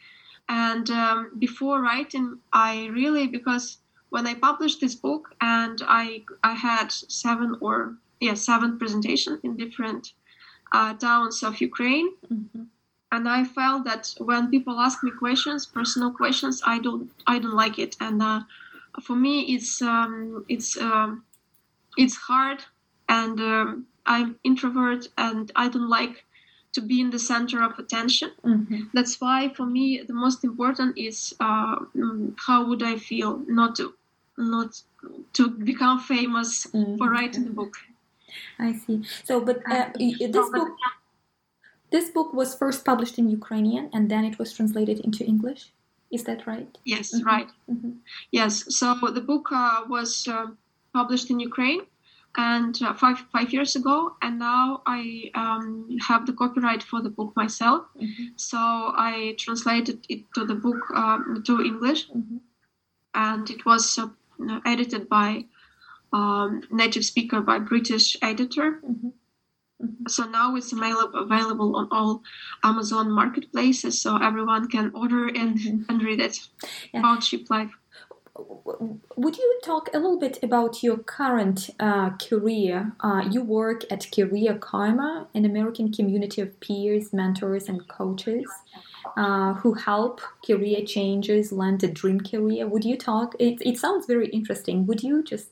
And 0.49 0.89
um, 0.89 1.31
before 1.39 1.81
writing 1.81 2.39
i 2.51 2.87
really 2.87 3.25
because 3.27 3.77
when 4.09 4.27
i 4.27 4.33
published 4.33 4.81
this 4.81 4.95
book 4.95 5.33
and 5.39 5.81
i 5.87 6.23
i 6.43 6.53
had 6.53 6.91
seven 6.91 7.55
or 7.61 7.95
yeah 8.19 8.33
seven 8.33 8.77
presentations 8.77 9.39
in 9.43 9.55
different 9.55 10.11
uh, 10.73 10.93
towns 10.95 11.43
of 11.43 11.61
ukraine. 11.61 12.09
Mm-hmm. 12.33 12.63
and 13.13 13.29
i 13.29 13.45
felt 13.45 13.85
that 13.85 14.13
when 14.17 14.49
people 14.49 14.77
ask 14.79 15.03
me 15.03 15.11
questions 15.11 15.65
personal 15.65 16.11
questions 16.11 16.61
i 16.65 16.77
don't 16.79 17.09
i 17.27 17.39
don't 17.39 17.59
like 17.63 17.79
it. 17.79 17.95
And 18.01 18.21
uh, 18.21 18.41
for 19.01 19.15
me 19.15 19.35
it's 19.55 19.81
um, 19.81 20.43
it's 20.49 20.75
um, 20.75 21.23
it's 21.97 22.15
hard 22.15 22.59
and 23.19 23.35
um, 23.53 23.67
i'm 24.13 24.29
introvert 24.49 25.03
and 25.27 25.51
i 25.63 25.65
don't 25.73 25.89
like 25.99 26.17
to 26.75 26.81
be 26.89 26.97
in 27.03 27.09
the 27.15 27.23
center 27.31 27.57
of 27.67 27.73
attention 27.83 28.31
Mm-hmm. 28.51 28.81
that's 28.95 29.15
why 29.23 29.39
for 29.57 29.65
me 29.77 29.85
the 30.09 30.17
most 30.25 30.39
important 30.49 30.91
is 31.09 31.17
uh, 31.47 31.75
mm, 32.03 32.33
how 32.47 32.59
would 32.67 32.83
i 32.93 32.95
feel 33.09 33.31
not 33.59 33.71
to 33.79 33.85
not 34.55 34.71
to 35.37 35.43
become 35.71 35.97
famous 36.13 36.51
Mhm. 36.67 36.97
for 36.97 37.07
writing 37.15 37.43
the 37.49 37.55
book 37.61 37.75
I 38.67 38.73
see. 38.83 38.97
So, 39.27 39.33
but 39.47 39.57
uh, 39.75 39.89
this 40.35 40.47
book, 40.57 40.69
this 41.89 42.09
book 42.09 42.29
was 42.33 42.55
first 42.55 42.85
published 42.85 43.17
in 43.21 43.29
Ukrainian 43.29 43.89
and 43.93 44.09
then 44.11 44.23
it 44.29 44.39
was 44.39 44.53
translated 44.57 44.97
into 45.07 45.21
English. 45.33 45.61
Is 46.15 46.23
that 46.27 46.39
right? 46.51 46.71
yes 46.93 47.07
Mhm. 47.13 47.25
right 47.31 47.49
Mm-hmm. 47.71 47.93
yes 48.39 48.53
so 48.77 48.85
the 49.17 49.25
book 49.31 49.45
uh, 49.63 49.79
was 49.95 50.11
uh, 50.35 50.47
published 50.97 51.27
in 51.33 51.37
ukraine 51.51 51.81
and 52.37 52.81
uh, 52.81 52.93
five 52.93 53.19
five 53.33 53.51
years 53.53 53.75
ago 53.75 54.15
and 54.21 54.39
now 54.39 54.81
i 54.85 55.29
um, 55.35 55.87
have 56.07 56.25
the 56.25 56.33
copyright 56.33 56.81
for 56.83 57.01
the 57.01 57.09
book 57.09 57.33
myself 57.35 57.85
Mm-hmm. 58.01 58.25
so 58.35 58.57
i 58.57 59.35
translated 59.37 60.05
it 60.09 60.21
to 60.35 60.45
the 60.45 60.55
book 60.55 60.81
um, 60.95 61.43
to 61.45 61.61
english 61.61 62.07
Mm-hmm. 62.09 62.37
and 63.13 63.49
it 63.49 63.65
was 63.65 63.99
uh, 63.99 64.07
edited 64.65 65.09
by 65.09 65.45
um, 66.13 66.61
native 66.71 67.03
speaker 67.05 67.41
by 67.41 67.59
british 67.59 68.15
editor 68.21 68.79
Mm-hmm. 68.81 69.09
so 70.07 70.25
now 70.25 70.55
it's 70.55 70.71
available 70.73 71.75
on 71.75 71.87
all 71.91 72.21
amazon 72.63 73.11
marketplaces 73.11 74.01
so 74.01 74.15
everyone 74.17 74.67
can 74.69 74.91
order 74.93 75.27
and, 75.27 75.57
Mhm. 75.57 75.85
and 75.89 76.03
read 76.03 76.19
it 76.21 76.35
Yeah. 76.93 76.99
about 77.01 77.23
ship 77.23 77.49
life 77.49 77.73
Would 79.17 79.37
you 79.37 79.59
talk 79.63 79.89
a 79.93 79.99
little 79.99 80.19
bit 80.19 80.39
about 80.41 80.81
your 80.81 80.97
current 80.97 81.69
uh, 81.79 82.11
career? 82.11 82.93
Uh, 83.01 83.27
you 83.29 83.41
work 83.43 83.83
at 83.91 84.07
Career 84.11 84.57
Karma, 84.57 85.27
an 85.33 85.45
American 85.45 85.91
community 85.91 86.41
of 86.41 86.57
peers, 86.61 87.11
mentors, 87.13 87.67
and 87.67 87.87
coaches 87.89 88.49
uh, 89.17 89.53
who 89.55 89.73
help 89.73 90.21
career 90.45 90.83
changers 90.85 91.51
land 91.51 91.83
a 91.83 91.87
dream 91.89 92.21
career. 92.21 92.67
Would 92.67 92.85
you 92.85 92.97
talk? 92.97 93.35
It, 93.39 93.61
it 93.61 93.77
sounds 93.77 94.05
very 94.05 94.29
interesting. 94.29 94.85
Would 94.87 95.03
you 95.03 95.23
just 95.23 95.49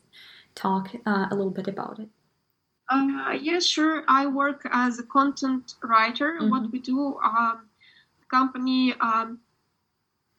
talk 0.55 0.89
uh, 1.05 1.27
a 1.29 1.35
little 1.35 1.51
bit 1.51 1.67
about 1.67 1.99
it? 1.99 2.09
Uh, 2.89 3.37
yes, 3.39 3.65
sure. 3.65 4.03
I 4.07 4.25
work 4.25 4.67
as 4.71 4.99
a 4.99 5.03
content 5.03 5.75
writer. 5.83 6.37
What 6.49 6.63
Mhm. 6.63 6.71
we 6.71 6.79
do, 6.79 7.19
um, 7.19 7.69
company 8.29 8.93
um, 9.01 9.39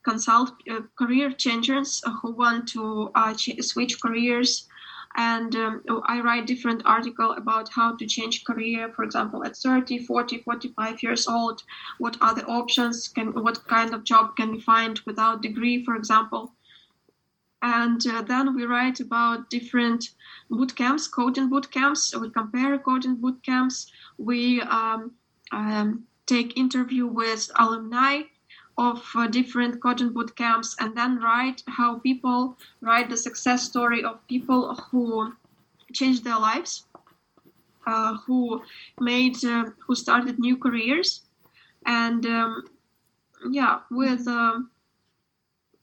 consult 0.02 0.52
uh, 0.70 0.80
career 0.96 1.30
changers 1.30 2.02
who 2.22 2.32
want 2.32 2.68
to 2.68 3.10
uh, 3.14 3.34
ch- 3.34 3.62
switch 3.62 4.00
careers, 4.00 4.68
and 5.16 5.54
um, 5.56 5.82
I 6.06 6.20
write 6.20 6.46
different 6.46 6.82
article 6.84 7.32
about 7.32 7.68
how 7.68 7.96
to 7.96 8.06
change 8.06 8.44
career. 8.44 8.92
For 8.94 9.02
example, 9.02 9.44
at 9.44 9.56
30, 9.56 9.98
40, 10.06 10.38
45 10.38 11.02
years 11.02 11.26
old, 11.26 11.62
what 11.98 12.16
are 12.20 12.34
the 12.34 12.46
options? 12.46 13.08
Can 13.08 13.32
what 13.42 13.66
kind 13.66 13.92
of 13.92 14.04
job 14.04 14.36
can 14.36 14.54
you 14.54 14.60
find 14.60 15.00
without 15.06 15.42
degree, 15.42 15.84
for 15.84 15.96
example? 15.96 16.54
And 17.62 18.06
uh, 18.06 18.22
then 18.22 18.54
we 18.54 18.64
write 18.64 19.00
about 19.00 19.50
different 19.50 20.10
boot 20.48 20.74
camps, 20.76 21.06
coding 21.06 21.50
boot 21.50 21.70
camps. 21.70 22.16
We 22.16 22.30
compare 22.30 22.78
coding 22.78 23.16
boot 23.16 23.42
camps. 23.42 23.92
We 24.16 24.62
um, 24.62 25.12
um, 25.52 26.06
take 26.26 26.56
interview 26.56 27.06
with 27.06 27.50
alumni 27.56 28.22
of 28.88 29.02
uh, 29.14 29.26
different 29.26 29.80
coding 29.82 30.12
boot 30.14 30.34
camps, 30.36 30.74
and 30.80 30.96
then 30.96 31.18
write 31.20 31.62
how 31.78 31.98
people 31.98 32.56
write 32.80 33.10
the 33.10 33.16
success 33.16 33.62
story 33.62 34.02
of 34.04 34.26
people 34.26 34.74
who 34.74 35.32
changed 35.92 36.24
their 36.24 36.38
lives, 36.38 36.86
uh, 37.86 38.16
who 38.26 38.62
made, 38.98 39.36
uh, 39.44 39.64
who 39.86 39.94
started 39.94 40.38
new 40.38 40.56
careers, 40.56 41.22
and 41.86 42.26
um, 42.26 42.64
yeah, 43.50 43.80
with. 43.90 44.26
um 44.28 44.70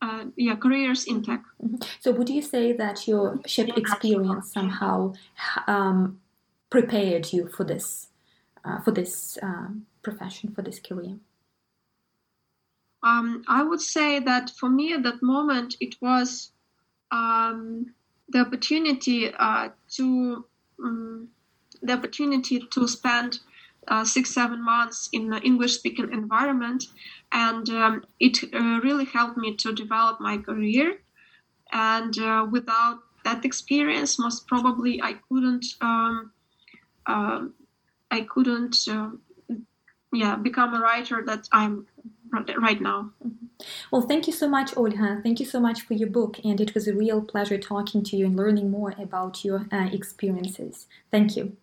uh, 0.02 0.26
yeah, 0.36 0.56
careers 0.56 1.06
in 1.06 1.24
tech. 1.24 1.42
So, 2.00 2.12
would 2.12 2.30
you 2.30 2.42
say 2.42 2.72
that 2.74 3.08
your 3.08 3.40
ship 3.48 3.70
experience 3.76 4.54
somehow 4.54 5.14
um, 5.66 6.20
prepared 6.70 7.34
you 7.34 7.48
for 7.48 7.64
this, 7.64 8.08
uh, 8.64 8.80
for 8.82 8.92
this 8.92 9.38
um, 9.42 9.88
profession, 10.04 10.54
for 10.54 10.62
this 10.62 10.80
career? 10.80 11.18
Um, 13.08 13.44
I 13.48 13.64
would 13.64 13.82
say 13.82 14.20
that 14.20 14.50
for 14.60 14.70
me 14.70 14.94
at 14.94 15.04
that 15.04 15.22
moment 15.22 15.76
it 15.80 15.96
was 16.02 16.52
um, 17.12 17.94
the 18.34 18.40
opportunity 18.40 19.20
uh, 19.48 19.70
to 19.96 20.46
um, 20.84 21.30
the 21.82 21.94
opportunity 21.94 22.60
to 22.60 22.88
spend 22.88 23.40
uh, 23.88 24.04
six 24.04 24.34
seven 24.34 24.62
months 24.74 25.10
in 25.14 25.32
an 25.34 25.42
English 25.44 25.74
speaking 25.80 26.12
environment, 26.12 26.84
and 27.32 27.70
um, 27.70 28.04
it 28.20 28.36
uh, 28.54 28.80
really 28.84 29.06
helped 29.06 29.38
me 29.38 29.56
to 29.56 29.74
develop 29.74 30.20
my 30.20 30.38
career. 30.38 31.00
And 31.72 32.18
uh, 32.20 32.46
without 32.52 33.00
that 33.24 33.46
experience, 33.46 34.20
most 34.20 34.48
probably 34.48 35.02
I 35.02 35.14
couldn't 35.28 35.66
um, 35.82 36.32
uh, 37.06 37.46
I 38.12 38.22
couldn't 38.34 38.76
uh, 38.90 39.10
yeah 40.12 40.36
become 40.36 40.74
a 40.74 40.82
writer 40.82 41.24
that 41.26 41.48
I'm 41.52 41.88
right 42.32 42.82
now. 42.82 43.12
Well, 43.92 44.04
thank 44.04 44.28
you 44.28 44.34
so 44.34 44.48
much, 44.48 44.72
Olha. 44.72 45.22
Thank 45.24 45.40
you 45.40 45.46
so 45.46 45.60
much 45.60 45.82
for 45.82 45.94
your 45.94 46.10
book, 46.10 46.40
and 46.44 46.60
it 46.62 46.74
was 46.74 46.88
a 46.88 46.94
real 46.94 47.22
pleasure 47.22 47.58
talking 47.58 48.04
to 48.04 48.16
you 48.16 48.26
and 48.26 48.36
learning 48.36 48.70
more 48.70 48.94
about 49.00 49.44
your 49.44 49.68
uh, 49.72 49.90
experiences. 49.92 50.88
Thank 51.12 51.36
you. 51.36 51.58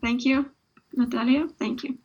Thank 0.00 0.24
you, 0.24 0.50
Natalia. 0.94 1.48
Thank 1.58 1.82
you. 1.82 1.98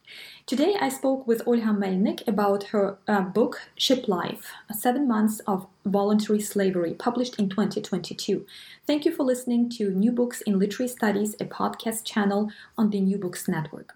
Today, 0.45 0.75
I 0.79 0.89
spoke 0.89 1.25
with 1.25 1.45
Olha 1.45 1.71
Melnik 1.77 2.27
about 2.27 2.63
her 2.65 2.97
uh, 3.07 3.21
book 3.21 3.61
Ship 3.75 4.07
Life 4.07 4.51
Seven 4.71 5.07
Months 5.07 5.39
of 5.47 5.67
Voluntary 5.85 6.41
Slavery, 6.41 6.93
published 6.95 7.39
in 7.39 7.49
2022. 7.49 8.45
Thank 8.85 9.05
you 9.05 9.11
for 9.15 9.23
listening 9.23 9.69
to 9.77 9.91
New 9.91 10.11
Books 10.11 10.41
in 10.41 10.59
Literary 10.59 10.89
Studies, 10.89 11.35
a 11.39 11.45
podcast 11.45 12.03
channel 12.03 12.51
on 12.77 12.89
the 12.89 12.99
New 12.99 13.17
Books 13.17 13.47
Network. 13.47 13.95